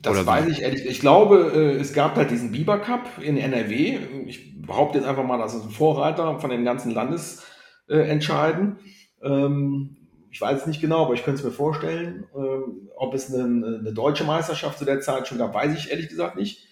[0.00, 0.50] Das Oder weiß wie?
[0.52, 0.86] ich ehrlich.
[0.86, 3.98] Ich glaube, äh, es gab halt diesen Biber Cup in NRW.
[4.24, 8.78] Ich behaupte jetzt einfach mal, das ist ein Vorreiter von den ganzen Landesentscheiden.
[9.22, 10.01] Ähm,
[10.32, 12.24] ich weiß es nicht genau, aber ich könnte es mir vorstellen.
[12.34, 16.08] Ähm, ob es eine, eine, deutsche Meisterschaft zu der Zeit schon gab, weiß ich ehrlich
[16.08, 16.66] gesagt nicht.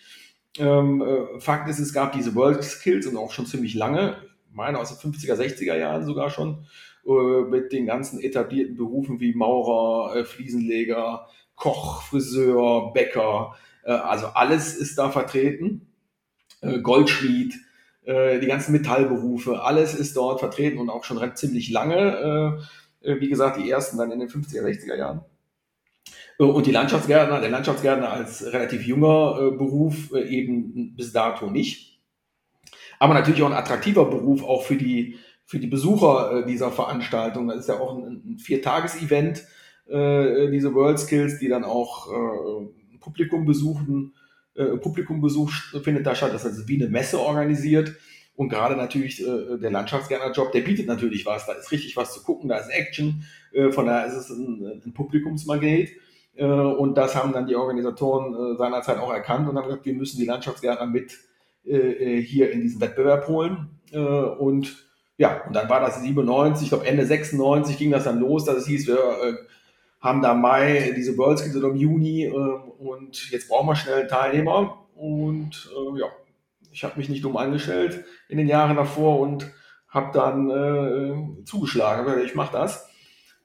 [0.58, 4.16] Ähm, äh, Fakt ist, es gab diese World Skills und auch schon ziemlich lange,
[4.50, 6.64] meine aus den 50er, 60er Jahren sogar schon,
[7.06, 13.56] äh, mit den ganzen etablierten Berufen wie Maurer, äh, Fliesenleger, Koch, Friseur, Bäcker.
[13.84, 15.92] Äh, also alles ist da vertreten.
[16.62, 17.56] Äh, Goldschmied,
[18.04, 22.66] äh, die ganzen Metallberufe, alles ist dort vertreten und auch schon ziemlich lange
[23.02, 25.24] wie gesagt, die ersten dann in den 50er, 60er Jahren.
[26.40, 32.00] Äh, und die Landschaftsgärtner, der Landschaftsgärtner als relativ junger äh, Beruf eben bis dato nicht.
[32.98, 37.48] Aber natürlich auch ein attraktiver Beruf auch für die, für die Besucher dieser Veranstaltung.
[37.48, 39.42] Das ist ja auch ein, Viertages-Event,
[39.88, 42.08] diese World Skills, die dann auch
[43.00, 44.12] Publikum besuchen.
[44.54, 45.50] Publikumbesuch
[45.82, 47.96] findet da statt, das ist also wie eine Messe organisiert.
[48.40, 51.44] Und gerade natürlich äh, der Landschaftsgärtnerjob, der bietet natürlich was.
[51.44, 53.26] Da ist richtig was zu gucken, da ist Action.
[53.53, 55.90] Äh, von daher ist es ein, ein Publikumsmagnet.
[56.37, 59.92] Äh, und das haben dann die Organisatoren äh, seinerzeit auch erkannt und haben gesagt, wir
[59.92, 61.18] müssen die Landschaftsgärtner mit
[61.66, 63.79] äh, äh, hier in diesen Wettbewerb holen.
[63.92, 64.87] Und
[65.18, 68.57] ja, und dann war das 97, ich glaube Ende 96 ging das dann los, dass
[68.57, 69.37] es hieß, wir
[70.00, 74.87] haben da Mai diese World Skills im Juni und jetzt brauchen wir schnell Teilnehmer.
[74.94, 76.07] Und ja,
[76.72, 79.50] ich habe mich nicht dumm angestellt in den Jahren davor und
[79.88, 82.22] habe dann äh, zugeschlagen.
[82.24, 82.88] Ich mache das.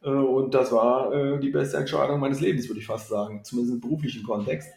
[0.03, 3.75] Äh, und das war äh, die beste Entscheidung meines Lebens, würde ich fast sagen, zumindest
[3.75, 4.69] im beruflichen Kontext.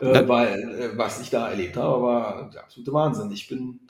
[0.00, 3.30] Äh, weil äh, was ich da erlebt habe, war der absolute Wahnsinn.
[3.30, 3.80] Ich bin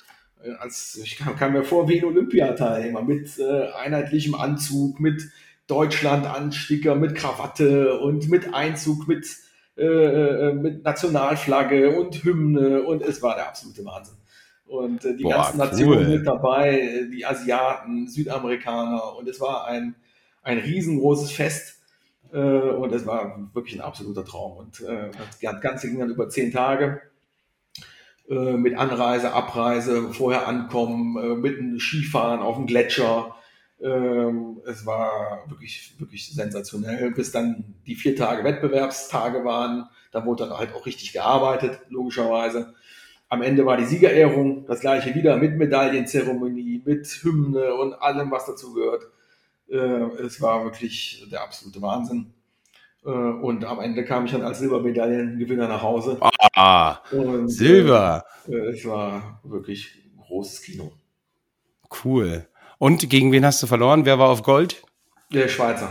[0.42, 5.31] äh, als ich kam, kam, mir vor wie ein Olympiateilnehmer mit einheitlichem Anzug, mit
[5.66, 9.26] Deutschland-Ansticker, mit Krawatte und mit Einzug, mit
[9.76, 14.16] äh, äh, mit Nationalflagge und Hymne und es war der absolute Wahnsinn.
[14.66, 16.18] Und äh, die Boah, ganzen Nationen cool.
[16.18, 19.94] mit dabei, die Asiaten, Südamerikaner und es war ein,
[20.42, 21.80] ein riesengroßes Fest.
[22.32, 24.56] Äh, und es war wirklich ein absoluter Traum.
[24.56, 27.02] Und äh, das Ganze ging dann über zehn Tage
[28.28, 33.35] äh, mit Anreise, Abreise, vorher ankommen, äh, mit einem Skifahren auf dem Gletscher,
[33.84, 39.88] es war wirklich, wirklich sensationell, bis dann die vier Tage Wettbewerbstage waren.
[40.12, 42.74] Da wurde dann halt auch richtig gearbeitet, logischerweise.
[43.28, 48.44] Am Ende war die Siegerehrung, das gleiche wieder mit Medaillenzeremonie, mit Hymne und allem, was
[48.44, 49.04] dazu gehört.
[49.68, 52.34] Äh, es war wirklich der absolute Wahnsinn.
[53.04, 56.18] Äh, und am Ende kam ich dann als Silbermedaillengewinner nach Hause.
[56.54, 58.24] Ah, und, Silber.
[58.46, 60.92] Äh, es war wirklich großes Kino.
[62.04, 62.46] Cool.
[62.82, 64.06] Und gegen wen hast du verloren?
[64.06, 64.82] Wer war auf Gold?
[65.32, 65.88] Der Schweizer.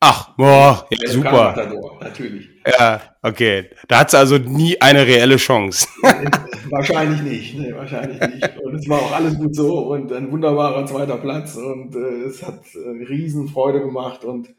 [0.00, 1.54] Ach, boah, ja, super.
[2.00, 2.48] natürlich.
[2.66, 3.70] Ja, okay.
[3.86, 5.86] Da hat sie also nie eine reelle Chance.
[6.70, 7.56] wahrscheinlich nicht.
[7.56, 8.58] Nee, wahrscheinlich nicht.
[8.58, 12.42] Und es war auch alles gut so und ein wunderbarer zweiter Platz und äh, es
[12.42, 14.52] hat äh, Riesenfreude gemacht und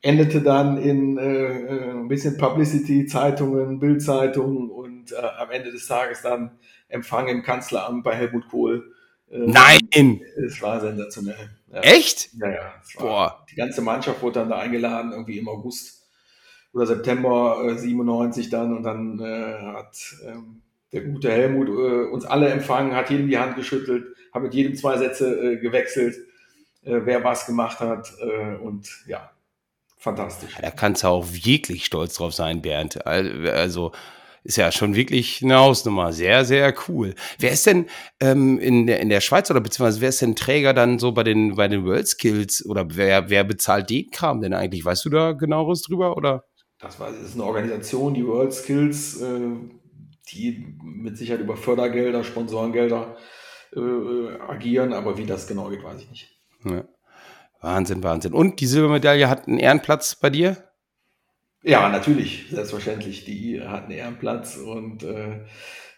[0.00, 5.86] endete dann in äh, äh ein bisschen Publicity, Zeitungen, Bildzeitungen und äh, am Ende des
[5.86, 6.52] Tages dann
[6.88, 8.94] Empfang im Kanzleramt bei Helmut Kohl
[9.30, 10.22] Nein!
[10.44, 11.50] Es war sensationell.
[11.72, 11.80] Ja.
[11.80, 12.30] Echt?
[12.34, 12.74] Ja, ja.
[12.98, 13.46] Boah.
[13.50, 16.08] Die ganze Mannschaft wurde dann da eingeladen, irgendwie im August.
[16.72, 20.62] oder September äh, 97 dann und dann äh, hat ähm,
[20.92, 24.74] der gute Helmut äh, uns alle empfangen, hat jedem die Hand geschüttelt, hat mit jedem
[24.74, 26.16] zwei Sätze äh, gewechselt,
[26.82, 29.30] äh, wer was gemacht hat äh, und ja,
[29.96, 30.56] fantastisch.
[30.60, 33.06] Da kannst du auch wirklich stolz drauf sein, Bernd.
[33.06, 33.92] Also
[34.42, 36.12] ist ja schon wirklich eine Hausnummer.
[36.12, 37.14] Sehr, sehr cool.
[37.38, 37.86] Wer ist denn
[38.20, 41.22] ähm, in, der, in der Schweiz oder beziehungsweise wer ist denn Träger dann so bei
[41.22, 44.84] den, bei den World Skills oder wer, wer bezahlt den Kram denn eigentlich?
[44.84, 46.44] Weißt du da genaueres drüber oder?
[46.78, 49.40] Das, ist eine Organisation, die World Skills, äh,
[50.32, 53.16] die mit Sicherheit über Fördergelder, Sponsorengelder
[53.76, 56.28] äh, agieren, aber wie das genau geht, weiß ich nicht.
[56.64, 56.84] Ja.
[57.60, 58.32] Wahnsinn, Wahnsinn.
[58.32, 60.69] Und die Silbermedaille hat einen Ehrenplatz bei dir?
[61.62, 63.24] Ja, natürlich, selbstverständlich.
[63.24, 65.40] Die hat einen Ehrenplatz und äh,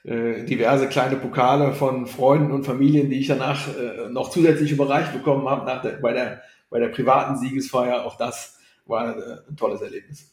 [0.04, 5.12] äh, diverse kleine Pokale von Freunden und Familien, die ich danach äh, noch zusätzlich überreicht
[5.12, 8.04] bekommen habe nach der, bei, der, bei der privaten Siegesfeier.
[8.04, 10.32] Auch das war äh, ein tolles Erlebnis.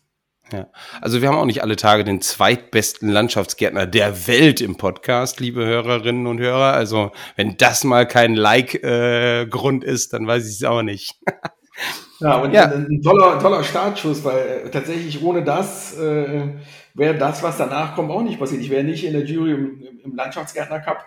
[0.52, 0.68] Ja,
[1.00, 5.64] also wir haben auch nicht alle Tage den zweitbesten Landschaftsgärtner der Welt im Podcast, liebe
[5.64, 6.74] Hörerinnen und Hörer.
[6.74, 11.20] Also wenn das mal kein Like-Grund äh, ist, dann weiß ich es auch nicht.
[12.20, 12.66] ja, und ja.
[12.66, 16.50] Ein, toller, toller Startschuss, weil äh, tatsächlich ohne das äh,
[16.94, 18.62] wäre das, was danach kommt, auch nicht passiert.
[18.62, 21.06] Ich wäre nicht in der Jury im, im Landschaftsgärtner Cup,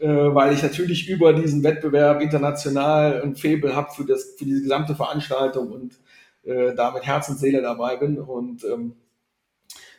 [0.00, 4.94] äh, weil ich natürlich über diesen Wettbewerb international ein Faible habe für, für diese gesamte
[4.94, 5.98] Veranstaltung und
[6.44, 8.18] äh, da mit Herz und Seele dabei bin.
[8.18, 8.94] Und ähm,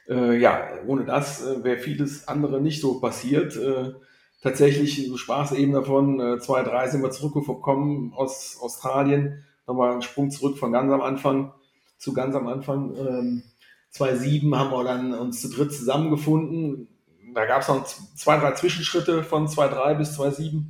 [0.09, 3.55] äh, ja, ohne das äh, wäre vieles andere nicht so passiert.
[3.55, 3.93] Äh,
[4.41, 9.43] tatsächlich, du sprachst eben davon, äh, zwei, drei sind wir zurückgekommen aus Australien.
[9.69, 11.53] Nochmal einen Sprung zurück von ganz am Anfang
[11.99, 12.95] zu ganz am Anfang.
[12.97, 13.43] Ähm,
[13.91, 16.87] 2007 haben wir dann uns zu dritt zusammengefunden.
[17.35, 20.63] Da gab es noch zwei, drei Zwischenschritte von 2.3 bis 2.7.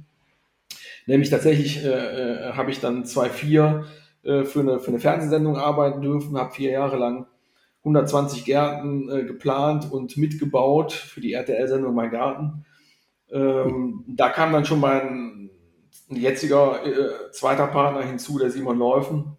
[1.06, 3.86] Nämlich tatsächlich äh, äh, habe ich dann 2.4
[4.24, 7.26] äh, für, eine, für eine Fernsehsendung arbeiten dürfen, habe vier Jahre lang
[7.80, 12.66] 120 Gärten äh, geplant und mitgebaut für die RTL-Sendung Mein Garten.
[13.32, 15.50] Ähm, da kam dann schon mein
[16.10, 19.38] jetziger äh, zweiter Partner hinzu, der Simon Läufen.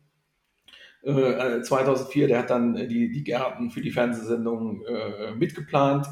[1.02, 6.06] Äh, 2004, der hat dann die, die Gärten für die Fernsehsendung äh, mitgeplant,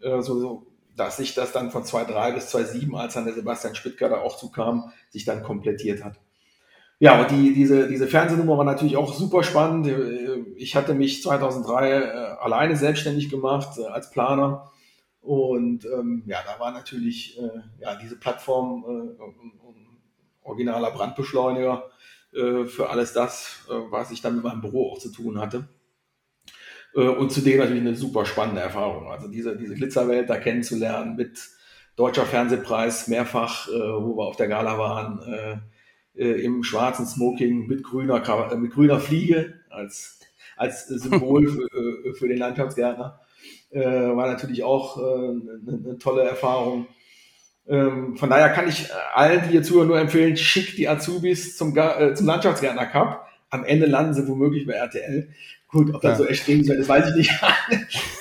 [0.00, 3.74] äh, so, so, dass sich das dann von 2.3 bis 2.7, als dann der Sebastian
[3.74, 6.18] Spittger da auch zukam, sich dann komplettiert hat.
[7.02, 9.90] Ja, und die, diese, diese Fernsehnummer war natürlich auch super spannend.
[10.54, 12.04] Ich hatte mich 2003 äh,
[12.40, 14.70] alleine selbstständig gemacht äh, als Planer.
[15.20, 17.48] Und ähm, ja, da war natürlich äh,
[17.80, 19.81] ja, diese Plattform äh,
[20.42, 21.90] originaler Brandbeschleuniger
[22.34, 25.68] äh, für alles das, äh, was ich dann mit meinem Büro auch zu tun hatte.
[26.94, 29.10] Äh, und zudem natürlich eine super spannende Erfahrung.
[29.10, 31.38] Also diese, diese Glitzerwelt da kennenzulernen mit
[31.94, 35.62] Deutscher Fernsehpreis mehrfach, wo wir auf der Gala waren,
[36.14, 40.18] im schwarzen Smoking mit grüner, mit grüner Fliege als,
[40.56, 43.20] als Symbol für, für den Landschaftsgärtner.
[43.72, 46.86] War natürlich auch eine, eine tolle Erfahrung.
[47.68, 51.76] Ähm, von daher kann ich allen, die hier zuhören, nur empfehlen, schick die Azubis zum,
[51.76, 53.26] äh, zum Landschaftsgärtner Cup.
[53.50, 55.28] Am Ende landen sie womöglich bei RTL.
[55.72, 56.24] Gut, ob das ja.
[56.24, 57.32] so extrem ist, das weiß ich nicht.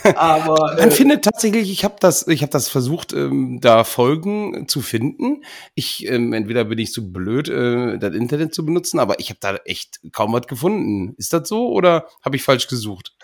[0.16, 4.70] Aber äh, man findet tatsächlich, ich habe das, ich habe das versucht, ähm, da Folgen
[4.70, 5.44] zu finden.
[5.76, 9.40] Ich ähm, entweder bin ich zu blöd, äh, das Internet zu benutzen, aber ich habe
[9.42, 11.14] da echt kaum was gefunden.
[11.18, 13.18] Ist das so oder habe ich falsch gesucht?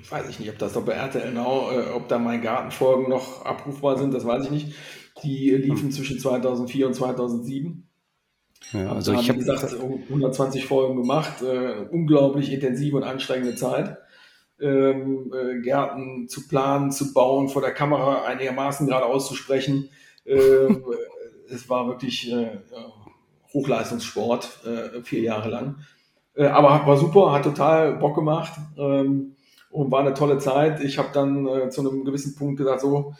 [0.00, 3.10] Das weiß ich nicht, ob das doch bei RTL Now, äh, ob da mein Gartenfolgen
[3.10, 4.74] noch abrufbar sind, das weiß ich nicht.
[5.24, 5.92] Die liefen hm.
[5.92, 7.88] zwischen 2004 und 2007.
[8.72, 13.98] Ja, also ich habe gesagt 120 Folgen gemacht, äh, unglaublich intensive und anstrengende Zeit.
[14.60, 19.90] Ähm, äh, Gärten zu planen, zu bauen, vor der Kamera einigermaßen gerade auszusprechen.
[20.24, 20.84] Ähm,
[21.50, 22.58] es war wirklich äh,
[23.52, 25.76] Hochleistungssport, äh, vier Jahre lang.
[26.34, 29.36] Äh, aber war super, hat total Bock gemacht ähm,
[29.70, 30.80] und war eine tolle Zeit.
[30.80, 33.14] Ich habe dann äh, zu einem gewissen Punkt gesagt, so,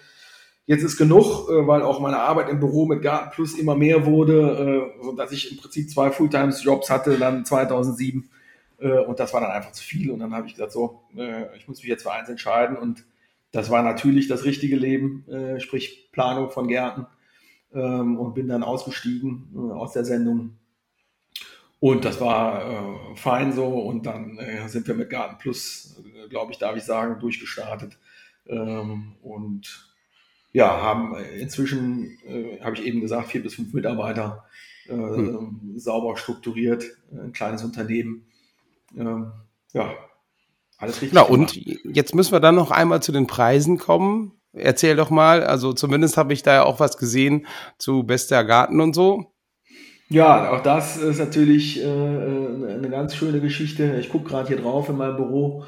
[0.66, 4.07] Jetzt ist genug, äh, weil auch meine Arbeit im Büro mit Garten Plus immer mehr
[4.07, 8.31] wurde, äh, so dass ich im Prinzip zwei Fulltime-Jobs hatte, dann 2007.
[8.78, 10.11] Äh, und das war dann einfach zu viel.
[10.11, 11.03] Und dann habe ich gesagt, so,
[11.57, 12.76] ich muss mich jetzt für eins entscheiden.
[12.76, 13.05] Und
[13.53, 15.24] das war natürlich das richtige Leben,
[15.59, 17.07] sprich Planung von Gärten.
[17.72, 20.57] Ähm, und bin dann ausgestiegen aus der Sendung.
[21.78, 23.66] Und das war fein so.
[23.66, 27.99] Und dann sind wir mit Garten Plus, glaube ich, darf ich sagen, durchgestartet.
[28.47, 29.93] Ähm, und
[30.55, 34.44] ja, haben inzwischen, äh, habe ich eben gesagt, vier bis fünf Mitarbeiter,
[34.86, 35.74] äh, hm.
[35.76, 38.24] sauber strukturiert, ein kleines Unternehmen.
[38.96, 39.32] Ähm,
[39.72, 39.92] ja,
[40.78, 41.12] alles richtig.
[41.12, 44.32] Na, und jetzt müssen wir dann noch einmal zu den Preisen kommen.
[44.52, 47.46] Erzähl doch mal, also zumindest habe ich da ja auch was gesehen
[47.76, 49.32] zu Bester Garten und so.
[50.09, 53.96] Ja, auch das ist natürlich äh, eine ganz schöne Geschichte.
[53.98, 55.64] Ich gucke gerade hier drauf in meinem Büro.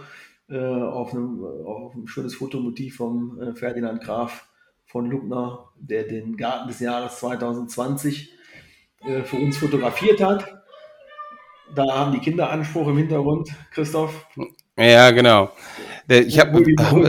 [0.48, 4.48] äh, auf, einem, auf ein schönes Fotomotiv vom äh, Ferdinand Graf
[4.96, 8.30] von Luckner, der den Garten des Jahres 2020
[9.04, 10.50] äh, für uns fotografiert hat.
[11.74, 14.26] Da haben die Kinder Anspruch im Hintergrund, Christoph.
[14.78, 15.50] Ja, genau.
[16.08, 16.62] Ich habe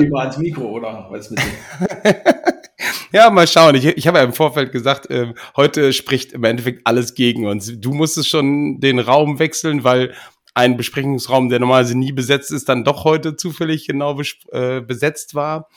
[0.09, 1.39] mal ans Mikro oder was mit
[3.13, 3.75] Ja, mal schauen.
[3.75, 7.71] Ich, ich habe ja im Vorfeld gesagt, äh, heute spricht im Endeffekt alles gegen uns.
[7.79, 10.13] Du musstest schon den Raum wechseln, weil
[10.57, 14.19] ein Besprechungsraum, der normalerweise nie besetzt ist, dann doch heute zufällig genau
[14.51, 15.69] äh, besetzt war.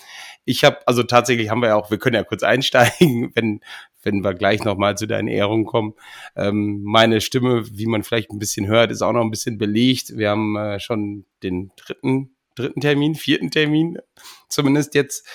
[0.45, 3.61] Ich habe, also tatsächlich haben wir ja auch, wir können ja kurz einsteigen, wenn,
[4.03, 5.95] wenn wir gleich nochmal zu deinen Ehrungen kommen.
[6.36, 10.16] Ähm, meine Stimme, wie man vielleicht ein bisschen hört, ist auch noch ein bisschen belegt.
[10.16, 13.99] Wir haben äh, schon den dritten, dritten Termin, vierten Termin,
[14.49, 15.26] zumindest jetzt.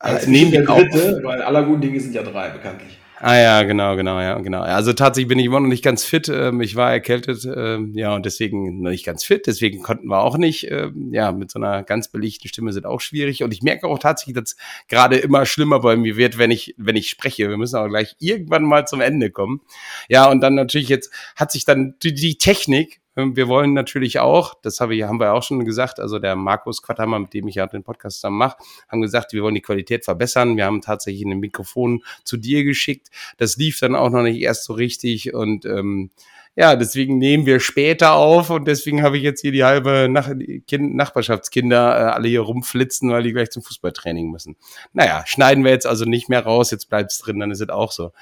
[0.00, 2.98] Äh, also nehmen der dritte, weil aller guten Dinge sind ja drei, bekanntlich.
[3.26, 4.60] Ah ja, genau, genau, ja, genau.
[4.60, 6.28] Also tatsächlich bin ich immer noch nicht ganz fit.
[6.28, 9.46] Ähm, ich war erkältet, ähm, ja, und deswegen noch nicht ganz fit.
[9.46, 13.00] Deswegen konnten wir auch nicht, ähm, ja, mit so einer ganz belichten Stimme sind auch
[13.00, 13.42] schwierig.
[13.42, 14.56] Und ich merke auch tatsächlich, dass
[14.88, 17.48] gerade immer schlimmer bei mir wird, wenn ich, wenn ich spreche.
[17.48, 19.62] Wir müssen aber gleich irgendwann mal zum Ende kommen.
[20.10, 24.54] Ja, und dann natürlich jetzt hat sich dann die, die Technik wir wollen natürlich auch,
[24.62, 27.56] das habe ich, haben wir auch schon gesagt, also der Markus Quattermann, mit dem ich
[27.56, 28.56] ja den Podcast zusammen mache,
[28.88, 30.56] haben gesagt, wir wollen die Qualität verbessern.
[30.56, 33.08] Wir haben tatsächlich ein Mikrofon zu dir geschickt.
[33.38, 36.10] Das lief dann auch noch nicht erst so richtig und ähm,
[36.56, 40.30] ja, deswegen nehmen wir später auf und deswegen habe ich jetzt hier die halbe Nach
[40.68, 44.56] kind Nachbarschaftskinder äh, alle hier rumflitzen, weil die gleich zum Fußballtraining müssen.
[44.92, 47.70] Naja, schneiden wir jetzt also nicht mehr raus, jetzt bleibt es drin, dann ist es
[47.70, 48.12] auch so.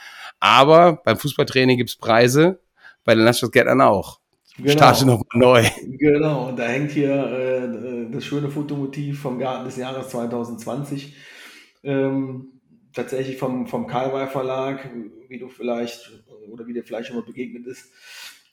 [0.40, 2.60] Aber beim Fußballtraining gibt's Preise,
[3.04, 4.21] bei den Landschaftsgärtnern auch.
[4.58, 4.72] Genau.
[4.72, 5.64] Starte nochmal neu.
[5.98, 11.14] Genau, und da hängt hier äh, das schöne Fotomotiv vom Garten des Jahres 2020.
[11.84, 12.60] Ähm,
[12.92, 14.90] tatsächlich vom, vom Karlwey Verlag,
[15.28, 17.90] wie du vielleicht oder wie dir vielleicht schon mal begegnet ist,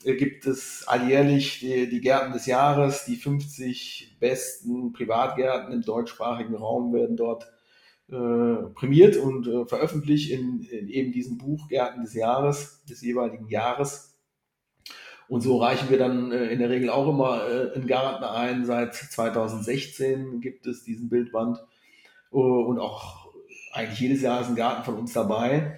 [0.05, 3.05] äh, gibt es alljährlich die, die Gärten des Jahres.
[3.05, 7.51] Die 50 besten Privatgärten im deutschsprachigen Raum werden dort
[8.09, 13.49] äh, prämiert und äh, veröffentlicht in, in eben diesem Buch Gärten des Jahres, des jeweiligen
[13.49, 14.08] Jahres.
[15.29, 18.65] Und so reichen wir dann äh, in der Regel auch immer äh, einen Garten ein.
[18.65, 21.63] Seit 2016 gibt es diesen Bildband
[22.31, 23.29] uh, und auch
[23.71, 25.77] eigentlich jedes Jahr ist ein Garten von uns dabei.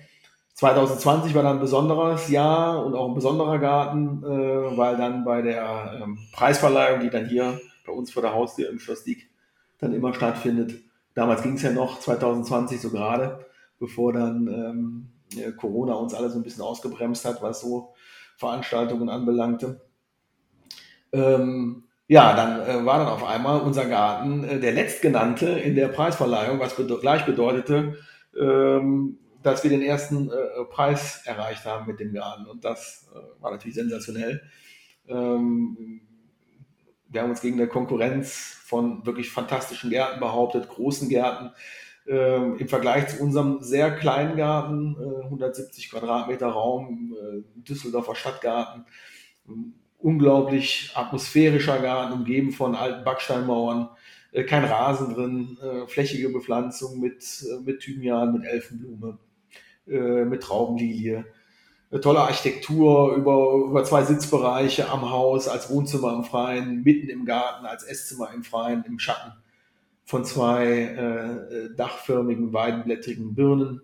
[0.54, 5.42] 2020 war dann ein besonderes Jahr und auch ein besonderer Garten, äh, weil dann bei
[5.42, 9.30] der ähm, Preisverleihung, die dann hier bei uns vor der Haustür im Schloss Diek
[9.80, 10.76] dann immer stattfindet,
[11.14, 13.46] damals ging es ja noch 2020 so gerade,
[13.80, 17.94] bevor dann ähm, Corona uns alle so ein bisschen ausgebremst hat, was so
[18.42, 19.82] Veranstaltungen anbelangte.
[21.14, 25.88] Ähm, ja, dann äh, war dann auf einmal unser Garten äh, der letztgenannte in der
[25.88, 27.98] Preisverleihung, was bedo gleich bedeutete,
[28.38, 32.48] ähm, dass wir den ersten äh, Preis erreicht haben mit dem Garten.
[32.48, 34.42] Und das äh, war natürlich sensationell.
[35.08, 36.02] Ähm,
[37.08, 41.52] wir haben uns gegen eine Konkurrenz von wirklich fantastischen Gärten behauptet, großen Gärten.
[42.08, 48.86] Ähm, Im Vergleich zu unserem sehr kleinen Garten, äh, 170 Quadratmeter Raum, äh, Düsseldorfer Stadtgarten,
[50.00, 53.90] unglaublich atmosphärischer Garten, umgeben von alten Backsteinmauern,
[54.32, 59.20] äh, kein Rasen drin, äh, flächige Bepflanzung mit, äh, mit Thymian, mit Elfenblume,
[59.88, 61.26] äh, mit Traubenlilie.
[62.02, 67.66] Tolle Architektur über, über zwei Sitzbereiche am Haus, als Wohnzimmer im Freien, mitten im Garten,
[67.66, 69.34] als Esszimmer im Freien, im Schatten
[70.06, 73.82] von zwei äh, dachförmigen, weidenblättrigen Birnen.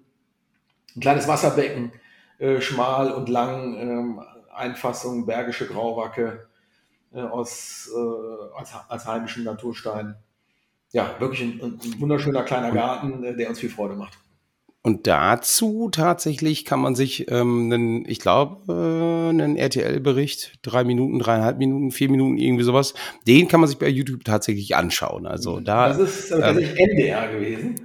[0.96, 1.92] Ein kleines Wasserbecken,
[2.40, 4.22] äh, schmal und lang, ähm,
[4.54, 6.48] Einfassung Bergische Grauwacke
[7.14, 10.16] äh, aus, äh, als, als heimischen Naturstein.
[10.92, 14.18] Ja, wirklich ein, ein wunderschöner kleiner Garten, äh, der uns viel Freude macht.
[14.88, 21.20] Und dazu tatsächlich kann man sich, ähm, einen, ich glaube, äh, einen RTL-Bericht, drei Minuten,
[21.20, 22.94] dreieinhalb Minuten, vier Minuten, irgendwie sowas,
[23.28, 25.28] den kann man sich bei YouTube tatsächlich anschauen.
[25.28, 25.90] Also da.
[25.90, 27.76] Das ist äh, tatsächlich ähm, MDR gewesen.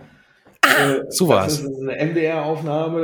[0.61, 1.61] Ah, äh, so war es.
[1.61, 3.00] Das ist eine MDR-Aufnahme.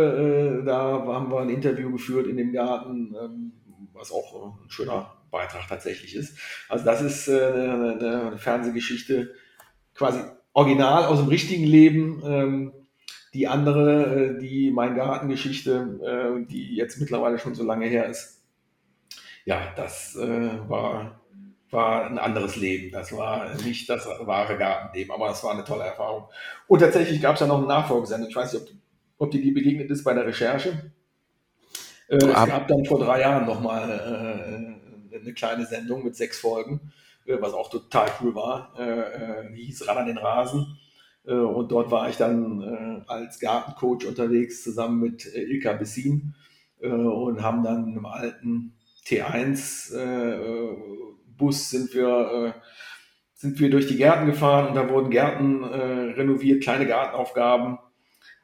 [0.60, 3.52] Äh, da haben wir ein Interview geführt in dem Garten, ähm,
[3.94, 6.38] was auch ein schöner Beitrag tatsächlich ist.
[6.68, 9.34] Also das ist äh, eine, eine Fernsehgeschichte,
[9.92, 10.20] quasi
[10.52, 12.84] original aus dem richtigen Leben.
[13.34, 18.42] Die andere, äh, die Mein Gartengeschichte, äh, die jetzt mittlerweile schon so lange her ist,
[19.44, 21.20] ja, das äh, war,
[21.70, 22.90] war ein anderes Leben.
[22.90, 26.28] Das war nicht das wahre Gartenleben, aber es war eine tolle Erfahrung.
[26.66, 28.28] Und tatsächlich gab es ja noch eine Nachfolgesendung.
[28.28, 28.68] Ich weiß nicht, ob,
[29.18, 30.92] ob dir die begegnet ist bei der Recherche.
[32.08, 34.78] es gab dann vor drei Jahren nochmal
[35.12, 36.92] äh, eine kleine Sendung mit sechs Folgen,
[37.26, 38.72] was auch total cool war.
[39.54, 40.78] die hieß Ran an den Rasen.
[41.28, 46.34] Äh, und dort war ich dann äh, als Gartencoach unterwegs zusammen mit äh, Ilka Bessin
[46.80, 48.72] und haben dann im alten
[49.04, 50.86] T1
[51.36, 52.54] Bus sind wir
[53.34, 57.78] sind wir durch die Gärten gefahren und da wurden Gärten renoviert, kleine Gartenaufgaben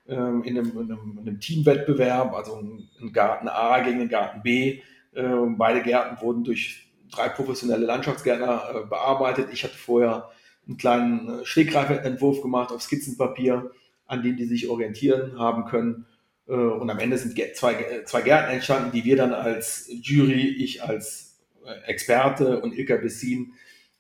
[0.08, 4.42] ähm, in, einem, in, einem, in, einem, Teamwettbewerb, also ein, Garten A gegen den Garten
[4.42, 4.80] B.
[5.12, 9.50] Beide Gärten wurden durch drei professionelle Landschaftsgärtner bearbeitet.
[9.52, 10.28] Ich hatte vorher
[10.66, 13.70] einen kleinen äh, Stegreifentwurf gemacht auf Skizzenpapier,
[14.06, 16.06] an dem die sich orientieren haben können.
[16.48, 20.82] Äh, und am Ende sind zwei, zwei Gärten entstanden, die wir dann als Jury, ich
[20.82, 23.52] als äh, Experte und Ilka Bessin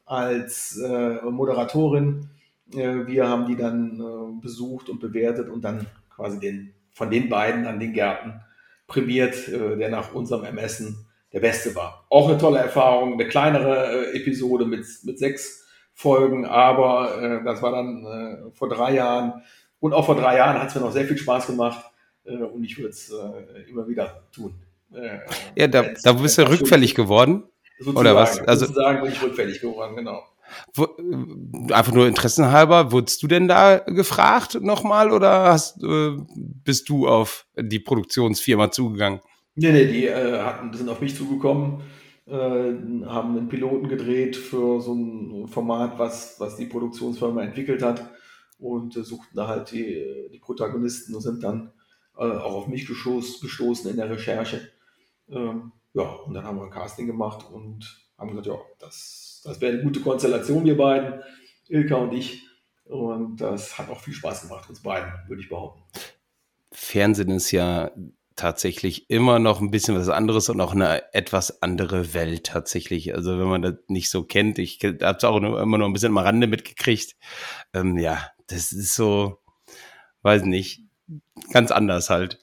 [0.06, 0.78] als
[1.22, 2.28] Moderatorin,
[2.66, 7.80] wir haben die dann besucht und bewertet und dann quasi den, von den beiden an
[7.80, 8.42] den Gärten
[8.86, 12.06] prämiert, der nach unserem Ermessen der beste war.
[12.10, 15.63] Auch eine tolle Erfahrung, eine kleinere Episode mit, mit sechs
[15.94, 19.42] Folgen, aber äh, das war dann äh, vor drei Jahren.
[19.78, 21.84] Und auch vor drei Jahren hat es mir noch sehr viel Spaß gemacht
[22.24, 24.54] äh, und ich würde es äh, immer wieder tun.
[24.92, 25.18] Äh,
[25.54, 27.44] ja, da, da bist du rückfällig geworden.
[27.94, 28.40] Oder was?
[28.40, 30.22] Also sozusagen bin ich rückfällig geworden, genau.
[30.74, 36.88] Wo, äh, einfach nur interessenhalber, wurdest du denn da gefragt nochmal oder hast, äh, bist
[36.88, 39.20] du auf die Produktionsfirma zugegangen?
[39.54, 41.82] Nee, nee, die äh, hatten, sind auf mich zugekommen
[42.30, 48.10] haben einen Piloten gedreht für so ein Format, was, was die Produktionsfirma entwickelt hat
[48.58, 51.72] und äh, suchten da halt die, die Protagonisten und sind dann
[52.16, 54.68] äh, auch auf mich gestoß, gestoßen in der Recherche.
[55.28, 59.60] Ähm, ja, und dann haben wir ein Casting gemacht und haben gesagt, ja, das, das
[59.60, 61.20] wäre eine gute Konstellation, wir beiden,
[61.68, 62.46] Ilka und ich.
[62.84, 65.82] Und das hat auch viel Spaß gemacht, uns beiden, würde ich behaupten.
[66.70, 67.90] Fernsehen ist ja
[68.36, 73.14] tatsächlich immer noch ein bisschen was anderes und auch eine etwas andere Welt tatsächlich.
[73.14, 75.92] Also wenn man das nicht so kennt, ich habe es auch nur, immer nur ein
[75.92, 77.16] bisschen am Rande mitgekriegt.
[77.72, 79.38] Ähm, ja, das ist so,
[80.22, 80.82] weiß nicht,
[81.52, 82.40] ganz anders halt.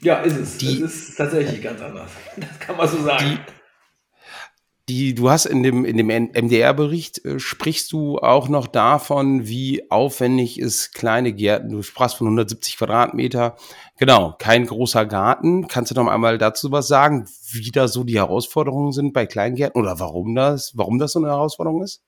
[0.00, 0.58] Ja, ist es.
[0.58, 2.10] Die, es ist tatsächlich ganz anders.
[2.36, 3.40] Das kann man so sagen.
[3.46, 3.61] Die,
[4.88, 9.90] die, du hast in dem, in dem MDR-Bericht, äh, sprichst du auch noch davon, wie
[9.90, 11.70] aufwendig ist kleine Gärten.
[11.70, 13.56] Du sprachst von 170 Quadratmeter.
[13.98, 15.68] Genau, kein großer Garten.
[15.68, 19.80] Kannst du noch einmal dazu was sagen, wie da so die Herausforderungen sind bei Kleingärten
[19.80, 22.02] oder warum das, warum das so eine Herausforderung ist?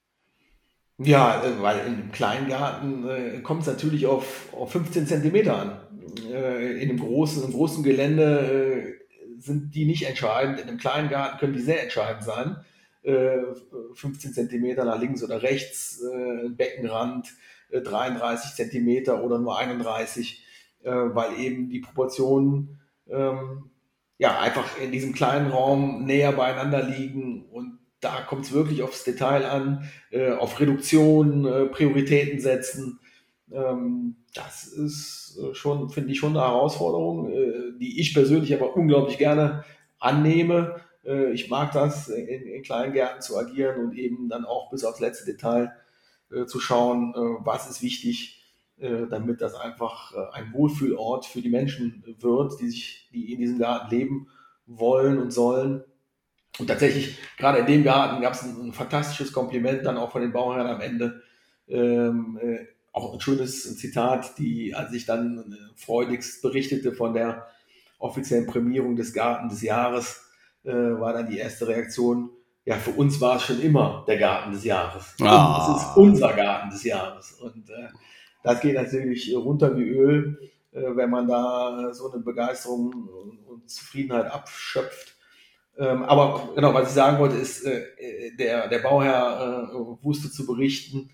[0.99, 5.81] Ja, äh, weil in einem Kleingarten äh, kommt es natürlich auf, auf 15 Zentimeter an.
[6.33, 8.94] Äh, in einem großen, großen Gelände äh,
[9.45, 10.59] sind die nicht entscheidend.
[10.59, 12.57] In einem kleinen Garten können die sehr entscheidend sein.
[13.05, 17.29] 15 äh, Zentimeter nach links oder rechts, äh, Beckenrand
[17.71, 20.43] 33 äh, Zentimeter oder nur 31,
[20.83, 22.79] weil eben die Proportionen
[23.09, 23.71] ähm,
[24.19, 29.03] ja einfach in diesem kleinen Raum näher beieinander liegen und da kommt es wirklich aufs
[29.05, 29.89] Detail an,
[30.39, 33.01] auf Reduktion, Prioritäten setzen.
[33.55, 38.77] Ähm, das ist äh, schon, finde ich, schon eine Herausforderung, äh, die ich persönlich aber
[38.77, 39.65] unglaublich gerne
[40.01, 40.81] annehme.
[41.05, 45.01] Äh, ich mag das, in, in Kleingärten zu agieren und eben dann auch bis aufs
[45.01, 45.73] letzte Detail
[46.47, 47.13] zu schauen,
[47.45, 48.43] was ist wichtig,
[48.79, 53.95] damit das einfach ein Wohlfühlort für die Menschen wird, die sich, die in diesem Garten
[53.95, 54.29] leben
[54.67, 55.85] wollen und sollen.
[56.59, 60.23] Und tatsächlich, gerade in dem Garten gab es ein, ein, fantastisches Kompliment dann auch von
[60.23, 61.23] den Bauherren am Ende.
[61.69, 62.41] Ähm,
[62.95, 67.49] auch ein schönes Zitat, die, als ich dann äh, freudigst berichtete von der
[67.99, 70.23] offiziellen Prämierung des Garten des Jahres,
[70.63, 72.31] äh, war dann die erste Reaktion,
[72.65, 75.17] ja, für uns war es schon immer der Garten des Jahres.
[75.21, 75.77] Ah.
[75.77, 77.33] Es ist unser Garten des Jahres.
[77.33, 77.89] Und äh,
[78.45, 80.39] das geht natürlich runter wie Öl,
[80.71, 85.17] äh, wenn man da so eine Begeisterung und, und Zufriedenheit abschöpft.
[85.77, 90.47] Ähm, aber genau, was ich sagen wollte, ist, äh, der, der Bauherr äh, wusste zu
[90.47, 91.11] berichten,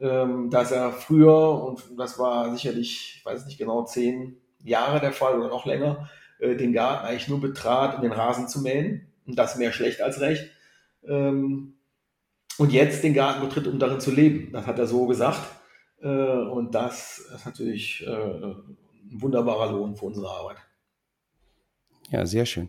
[0.00, 5.12] ähm, dass er früher, und das war sicherlich, ich weiß nicht genau, zehn Jahre der
[5.12, 9.08] Fall oder noch länger, äh, den Garten eigentlich nur betrat, um den Rasen zu mähen.
[9.26, 10.50] Und das mehr schlecht als recht.
[11.06, 11.74] Ähm,
[12.58, 14.52] und jetzt den Garten betritt, um darin zu leben.
[14.52, 15.40] Das hat er so gesagt.
[16.02, 18.76] Äh, und das ist natürlich äh, ein
[19.10, 20.58] wunderbarer Lohn für unsere Arbeit.
[22.10, 22.68] Ja, sehr schön.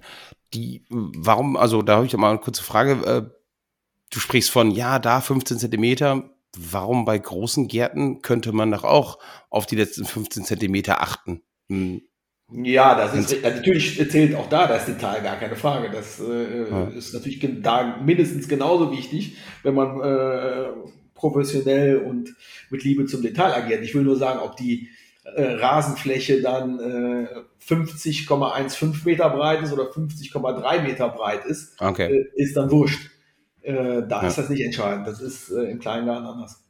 [0.54, 2.92] Die, warum, also da habe ich mal eine kurze Frage.
[3.06, 3.30] Äh,
[4.12, 9.20] du sprichst von, ja, da 15 Zentimeter, warum bei großen Gärten könnte man doch auch
[9.50, 11.42] auf die letzten 15 Zentimeter achten?
[11.70, 12.02] Hm.
[12.52, 15.90] Ja, das ist natürlich zählt auch da das Detail, gar keine Frage.
[15.92, 16.88] Das äh, ja.
[16.90, 20.68] ist natürlich da mindestens genauso wichtig, wenn man äh,
[21.16, 22.36] professionell und
[22.70, 23.84] mit Liebe zum Detail agiert.
[23.84, 24.90] Ich will nur sagen, ob die
[25.24, 27.28] äh, Rasenfläche dann äh,
[27.68, 32.28] 50,15 Meter breit ist oder 50,3 Meter breit ist, okay.
[32.36, 33.10] äh, ist dann wurscht.
[33.66, 34.28] Äh, da ja.
[34.28, 35.08] ist das nicht entscheidend.
[35.08, 36.64] Das ist äh, im Kleingarten anders.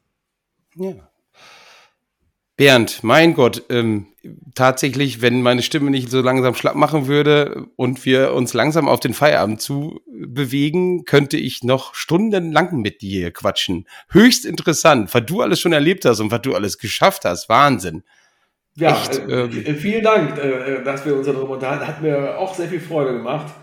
[0.76, 0.94] Ja.
[2.58, 4.08] Bernd, mein Gott, ähm,
[4.56, 9.02] tatsächlich, wenn meine Stimme nicht so langsam schlapp machen würde und wir uns langsam auf
[9.02, 13.86] den Feierabend zu bewegen, könnte ich noch stundenlang mit dir quatschen.
[14.10, 17.50] Höchst interessant, was du alles schon erlebt hast und was du alles geschafft hast.
[17.50, 18.04] Wahnsinn.
[18.78, 21.88] Ja, Echt, äh, ähm, vielen Dank, äh, dass wir uns darüber unterhalten.
[21.88, 23.54] Hat mir auch sehr viel Freude gemacht,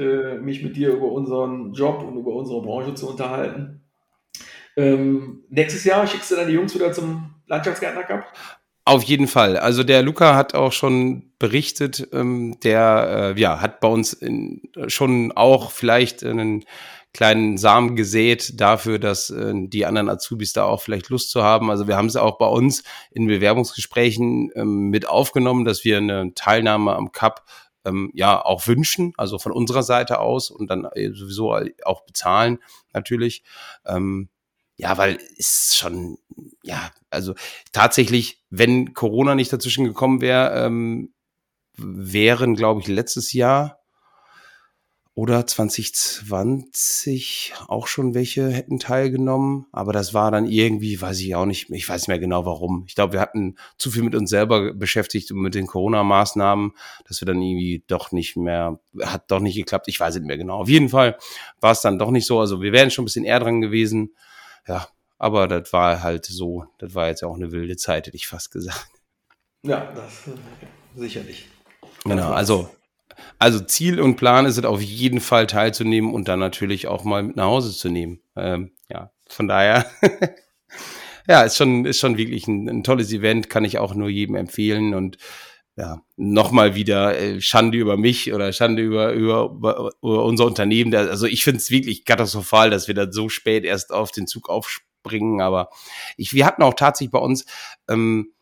[0.00, 3.82] äh, mich mit dir über unseren Job und über unsere Branche zu unterhalten.
[4.76, 8.24] Ähm, nächstes Jahr schickst du die Jungs wieder zum Landschaftsgärtner Cup?
[8.86, 9.58] Auf jeden Fall.
[9.58, 14.62] Also der Luca hat auch schon berichtet, ähm, der äh, ja hat bei uns in,
[14.86, 16.64] schon auch vielleicht einen
[17.12, 21.70] kleinen Samen gesät dafür, dass äh, die anderen Azubis da auch vielleicht Lust zu haben.
[21.70, 26.32] Also wir haben es auch bei uns in Bewerbungsgesprächen ähm, mit aufgenommen, dass wir eine
[26.34, 27.44] Teilnahme am Cup
[27.84, 32.58] ähm, ja auch wünschen, also von unserer Seite aus und dann äh, sowieso auch bezahlen
[32.92, 33.42] natürlich.
[33.84, 34.28] Ähm,
[34.76, 36.18] ja, weil ist schon,
[36.62, 37.34] ja, also
[37.72, 41.12] tatsächlich, wenn Corona nicht dazwischen gekommen wäre, ähm,
[41.76, 43.79] wären, glaube ich, letztes Jahr
[45.14, 49.66] oder 2020 auch schon welche hätten teilgenommen.
[49.72, 52.84] Aber das war dann irgendwie, weiß ich auch nicht, ich weiß nicht mehr genau warum.
[52.86, 56.72] Ich glaube, wir hatten zu viel mit uns selber beschäftigt und mit den Corona-Maßnahmen,
[57.06, 59.88] dass wir dann irgendwie doch nicht mehr, hat doch nicht geklappt.
[59.88, 60.60] Ich weiß nicht mehr genau.
[60.60, 61.18] Auf jeden Fall
[61.60, 62.38] war es dann doch nicht so.
[62.38, 64.14] Also wir wären schon ein bisschen eher dran gewesen.
[64.66, 64.88] Ja,
[65.18, 66.64] aber das war halt so.
[66.78, 68.88] Das war jetzt auch eine wilde Zeit, hätte ich fast gesagt.
[69.62, 70.30] Ja, das äh,
[70.96, 71.48] sicherlich.
[72.04, 72.70] Genau, also
[73.38, 77.22] also Ziel und Plan ist es auf jeden Fall teilzunehmen und dann natürlich auch mal
[77.22, 78.20] mit nach Hause zu nehmen.
[78.36, 79.86] Ähm, ja, von daher,
[81.28, 84.34] ja, ist schon, ist schon wirklich ein, ein, tolles Event, kann ich auch nur jedem
[84.34, 85.16] empfehlen und
[85.76, 90.94] ja, nochmal wieder äh, Schande über mich oder Schande über, über, über, unser Unternehmen.
[90.94, 94.50] Also ich finde es wirklich katastrophal, dass wir da so spät erst auf den Zug
[94.50, 95.70] aufspringen, aber
[96.18, 97.46] ich, wir hatten auch tatsächlich bei uns
[97.88, 98.34] ähm,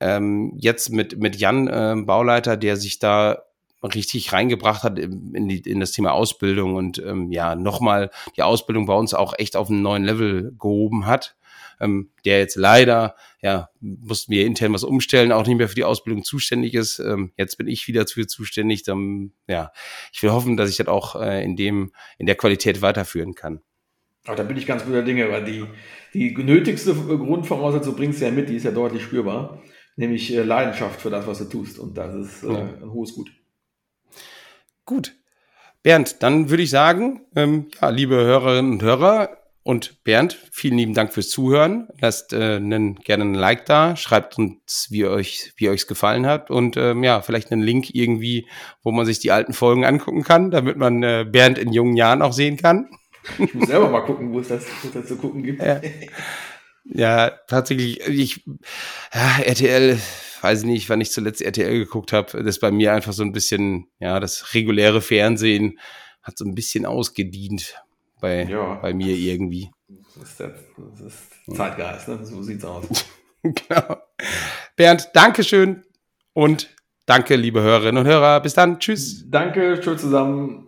[0.00, 3.42] ähm, jetzt mit, mit Jan, äh, Bauleiter, der sich da
[3.82, 8.86] richtig reingebracht hat in, die, in das Thema Ausbildung und ähm, ja, nochmal die Ausbildung
[8.86, 11.36] bei uns auch echt auf einen neuen Level gehoben hat.
[11.80, 15.84] Ähm, der jetzt leider, ja, mussten wir intern was umstellen, auch nicht mehr für die
[15.84, 17.00] Ausbildung zuständig ist.
[17.00, 18.84] Ähm, jetzt bin ich wieder dafür zuständig.
[18.84, 19.72] Dann, ja,
[20.12, 23.62] ich will hoffen, dass ich das auch äh, in dem, in der Qualität weiterführen kann.
[24.24, 25.64] Aber da bin ich ganz guter Dinge, weil die,
[26.14, 29.60] die nötigste Grundvoraussetzung bringst du ja mit, die ist ja deutlich spürbar,
[29.96, 31.78] nämlich äh, Leidenschaft für das, was du tust.
[31.78, 33.32] Und das ist äh, ein hohes Gut.
[34.84, 35.14] Gut.
[35.82, 40.94] Bernd, dann würde ich sagen, ähm, ja, liebe Hörerinnen und Hörer und Bernd, vielen lieben
[40.94, 41.88] Dank fürs Zuhören.
[42.00, 46.50] Lasst äh, einen, gerne ein Like da, schreibt uns, wie euch wie euch's gefallen hat
[46.50, 48.48] und ähm, ja, vielleicht einen Link irgendwie,
[48.82, 52.22] wo man sich die alten Folgen angucken kann, damit man äh, Bernd in jungen Jahren
[52.22, 52.88] auch sehen kann.
[53.38, 55.62] Ich muss selber mal gucken, wo es das, wo es das zu gucken gibt.
[55.62, 55.80] Ja,
[56.84, 58.44] ja tatsächlich, ich,
[59.14, 59.98] ja, RTL
[60.42, 63.88] weiß nicht, wann ich zuletzt RTL geguckt habe, das bei mir einfach so ein bisschen,
[63.98, 65.78] ja, das reguläre Fernsehen
[66.22, 67.74] hat so ein bisschen ausgedient
[68.20, 68.74] bei, ja.
[68.74, 69.70] bei mir irgendwie.
[70.14, 72.18] Das ist, der, das ist Zeitgeist, ne?
[72.22, 72.86] so sieht's aus.
[73.42, 73.96] genau.
[74.76, 75.82] Bernd, Dankeschön
[76.32, 76.74] und
[77.06, 78.40] danke, liebe Hörerinnen und Hörer.
[78.40, 78.78] Bis dann.
[78.78, 79.24] Tschüss.
[79.28, 80.60] Danke, tschüss zusammen.